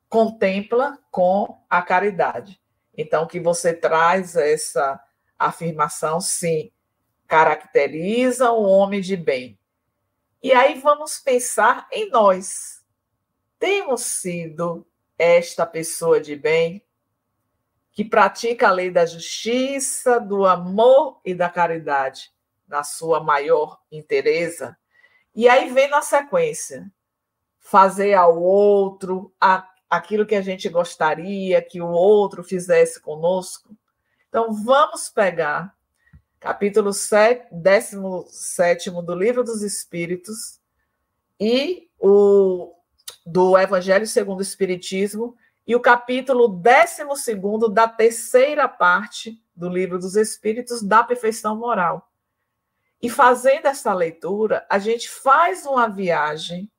[0.08, 2.60] contempla com a caridade.
[2.96, 5.02] Então, que você traz essa
[5.36, 6.70] afirmação, sim,
[7.26, 9.58] caracteriza o homem de bem.
[10.40, 12.84] E aí vamos pensar em nós.
[13.58, 14.86] Temos sido
[15.18, 16.80] esta pessoa de bem,
[17.90, 22.30] que pratica a lei da justiça, do amor e da caridade,
[22.68, 24.78] na sua maior inteireza.
[25.34, 26.88] E aí vem na sequência:
[27.66, 29.34] fazer ao outro
[29.90, 33.76] aquilo que a gente gostaria que o outro fizesse conosco.
[34.28, 35.74] Então, vamos pegar
[36.38, 40.60] capítulo 7, 17 do Livro dos Espíritos
[41.40, 42.72] e o
[43.26, 45.36] do Evangelho segundo o Espiritismo
[45.66, 47.02] e o capítulo 12
[47.72, 52.12] da terceira parte do Livro dos Espíritos da Perfeição Moral.
[53.02, 56.70] E fazendo essa leitura, a gente faz uma viagem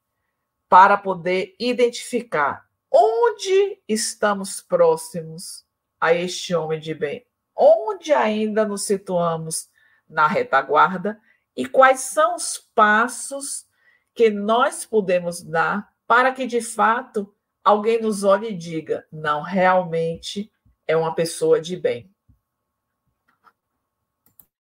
[0.70, 5.66] para poder identificar onde estamos próximos
[6.00, 9.70] a este homem de bem, onde ainda nos situamos
[10.08, 11.20] na retaguarda
[11.56, 13.66] e quais são os passos
[14.14, 20.52] que nós podemos dar para que de fato alguém nos olhe e diga: não, realmente
[20.88, 22.10] é uma pessoa de bem.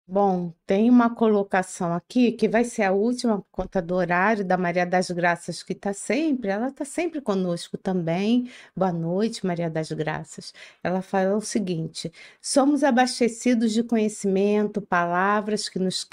[0.09, 4.57] Bom, tem uma colocação aqui que vai ser a última por conta do horário da
[4.57, 8.49] Maria das Graças, que está sempre, ela está sempre conosco também.
[8.77, 10.55] Boa noite, Maria das Graças.
[10.83, 16.09] Ela fala o seguinte: somos abastecidos de conhecimento, palavras que nos,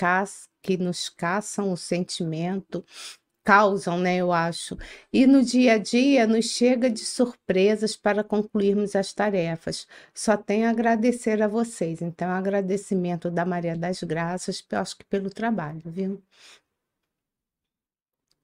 [0.62, 2.84] que nos caçam o sentimento,
[3.44, 4.78] causam, né, eu acho.
[5.12, 9.88] E no dia a dia nos chega de surpresas para concluirmos as tarefas.
[10.14, 12.02] Só tenho a agradecer a vocês.
[12.02, 16.22] Então, agradecimento da Maria das Graças, acho que pelo trabalho, viu?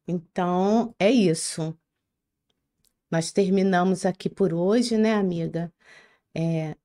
[0.07, 1.77] Então, é isso.
[3.11, 5.71] Nós terminamos aqui por hoje, né, amiga?
[6.35, 6.75] É,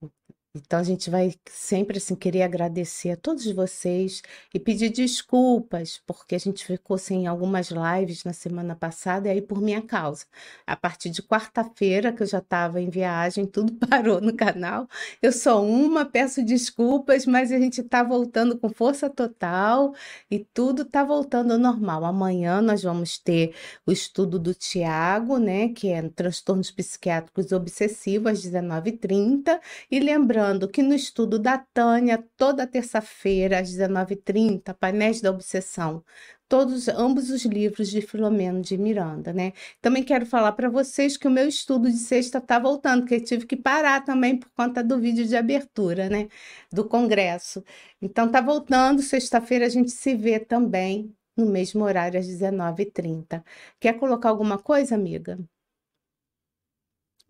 [0.57, 4.23] Então a gente vai sempre assim querer agradecer a todos vocês
[4.55, 9.43] e pedir desculpas, porque a gente ficou sem algumas lives na semana passada e aí
[9.43, 10.27] por minha causa.
[10.65, 14.89] A partir de quarta-feira, que eu já estava em viagem, tudo parou no canal.
[15.21, 19.93] Eu sou uma, peço desculpas, mas a gente está voltando com força total
[20.31, 22.05] e tudo está voltando ao normal.
[22.05, 28.43] Amanhã nós vamos ter o estudo do Tiago, né, que é transtornos psiquiátricos obsessivos às
[28.45, 35.31] 19h30 e lembrando lembrando que no estudo da Tânia, toda terça-feira, às 19h30, Painéis da
[35.31, 36.05] Obsessão,
[36.49, 39.53] todos, ambos os livros de Filomeno de Miranda, né?
[39.81, 43.25] Também quero falar para vocês que o meu estudo de sexta está voltando, porque eu
[43.25, 46.29] tive que parar também por conta do vídeo de abertura, né?
[46.73, 47.65] Do congresso.
[48.03, 53.43] Então tá voltando, sexta-feira a gente se vê também no mesmo horário às 19h30.
[53.81, 55.39] Quer colocar alguma coisa, amiga?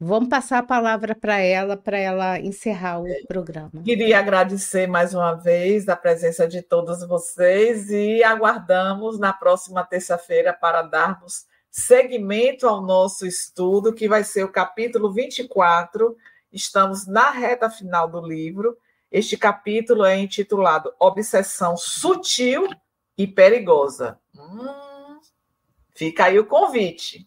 [0.07, 3.71] Vamos passar a palavra para ela, para ela encerrar o programa.
[3.83, 10.53] Queria agradecer mais uma vez a presença de todos vocês e aguardamos na próxima terça-feira
[10.53, 16.15] para darmos seguimento ao nosso estudo, que vai ser o capítulo 24.
[16.53, 18.77] Estamos na reta final do livro.
[19.11, 22.69] Este capítulo é intitulado Obsessão Sutil
[23.17, 24.19] e Perigosa.
[24.37, 25.19] Hum,
[25.95, 27.27] fica aí o convite.